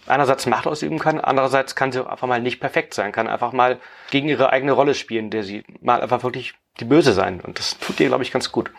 einerseits 0.07 0.45
Macht 0.45 0.65
ausüben 0.67 0.99
kann, 0.99 1.19
andererseits 1.19 1.75
kann 1.75 1.91
sie 1.91 2.09
einfach 2.09 2.27
mal 2.27 2.41
nicht 2.41 2.59
perfekt 2.59 2.93
sein, 2.93 3.11
kann 3.11 3.27
einfach 3.27 3.51
mal 3.51 3.79
gegen 4.09 4.29
ihre 4.29 4.49
eigene 4.51 4.71
Rolle 4.71 4.95
spielen, 4.95 5.29
der 5.29 5.43
sie 5.43 5.63
mal 5.81 6.01
einfach 6.01 6.23
wirklich 6.23 6.53
die 6.79 6.85
Böse 6.85 7.13
sein. 7.13 7.41
Und 7.41 7.59
das 7.59 7.77
tut 7.77 7.99
ihr, 7.99 8.07
glaube 8.07 8.23
ich, 8.23 8.31
ganz 8.31 8.51
gut. 8.51 8.71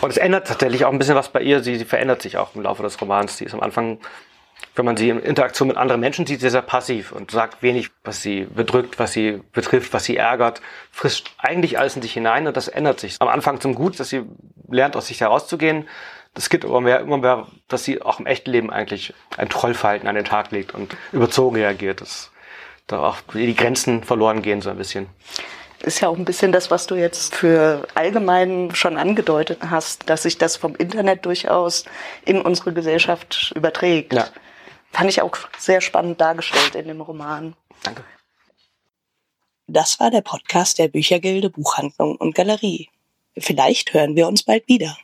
Und 0.00 0.10
es 0.10 0.16
ändert 0.16 0.46
tatsächlich 0.46 0.84
auch 0.84 0.92
ein 0.92 0.98
bisschen 0.98 1.14
was 1.14 1.28
bei 1.28 1.42
ihr. 1.42 1.62
Sie, 1.62 1.76
sie 1.76 1.84
verändert 1.84 2.22
sich 2.22 2.38
auch 2.38 2.54
im 2.54 2.62
Laufe 2.62 2.82
des 2.82 3.00
Romans. 3.00 3.36
Die 3.36 3.44
ist 3.44 3.54
am 3.54 3.60
Anfang, 3.60 3.98
wenn 4.74 4.86
man 4.86 4.96
sie 4.96 5.10
in 5.10 5.20
Interaktion 5.20 5.68
mit 5.68 5.76
anderen 5.76 6.00
Menschen 6.00 6.26
sieht, 6.26 6.40
sehr, 6.40 6.50
sehr 6.50 6.62
passiv 6.62 7.12
und 7.12 7.30
sagt 7.30 7.62
wenig, 7.62 7.90
was 8.04 8.22
sie 8.22 8.44
bedrückt, 8.44 8.98
was 8.98 9.12
sie 9.12 9.42
betrifft, 9.52 9.92
was 9.92 10.04
sie 10.04 10.16
ärgert, 10.16 10.62
frisst 10.90 11.32
eigentlich 11.38 11.78
alles 11.78 11.96
in 11.96 12.02
sich 12.02 12.14
hinein 12.14 12.46
und 12.46 12.56
das 12.56 12.68
ändert 12.68 13.00
sich. 13.00 13.16
Am 13.20 13.28
Anfang 13.28 13.60
zum 13.60 13.74
Gut, 13.74 14.00
dass 14.00 14.08
sie 14.08 14.24
lernt, 14.70 14.96
aus 14.96 15.08
sich 15.08 15.20
herauszugehen, 15.20 15.86
das 16.34 16.50
gibt 16.50 16.64
aber 16.64 16.80
mehr, 16.80 17.00
immer 17.00 17.18
mehr, 17.18 17.46
dass 17.68 17.84
sie 17.84 18.02
auch 18.02 18.18
im 18.18 18.26
echten 18.26 18.50
Leben 18.50 18.70
eigentlich 18.70 19.14
ein 19.36 19.48
Trollverhalten 19.48 20.08
an 20.08 20.16
den 20.16 20.24
Tag 20.24 20.50
legt 20.50 20.74
und 20.74 20.96
überzogen 21.12 21.56
reagiert, 21.56 22.00
dass 22.00 22.30
da 22.86 23.00
auch 23.00 23.18
die 23.32 23.54
Grenzen 23.54 24.02
verloren 24.02 24.42
gehen 24.42 24.60
so 24.60 24.70
ein 24.70 24.76
bisschen. 24.76 25.06
Ist 25.80 26.00
ja 26.00 26.08
auch 26.08 26.16
ein 26.16 26.24
bisschen 26.24 26.50
das, 26.50 26.70
was 26.70 26.86
du 26.86 26.94
jetzt 26.94 27.34
für 27.34 27.86
allgemein 27.94 28.74
schon 28.74 28.96
angedeutet 28.96 29.58
hast, 29.68 30.08
dass 30.08 30.22
sich 30.22 30.38
das 30.38 30.56
vom 30.56 30.74
Internet 30.76 31.26
durchaus 31.26 31.84
in 32.24 32.40
unsere 32.40 32.72
Gesellschaft 32.72 33.52
überträgt. 33.54 34.14
Ja. 34.14 34.26
Fand 34.92 35.10
ich 35.10 35.22
auch 35.22 35.36
sehr 35.58 35.80
spannend 35.80 36.20
dargestellt 36.20 36.74
in 36.74 36.88
dem 36.88 37.00
Roman. 37.00 37.54
Danke. 37.82 38.02
Das 39.66 40.00
war 40.00 40.10
der 40.10 40.20
Podcast 40.20 40.78
der 40.78 40.88
Büchergilde 40.88 41.50
Buchhandlung 41.50 42.16
und 42.16 42.34
Galerie. 42.34 42.88
Vielleicht 43.36 43.92
hören 43.92 44.14
wir 44.16 44.26
uns 44.26 44.42
bald 44.42 44.66
wieder. 44.68 44.96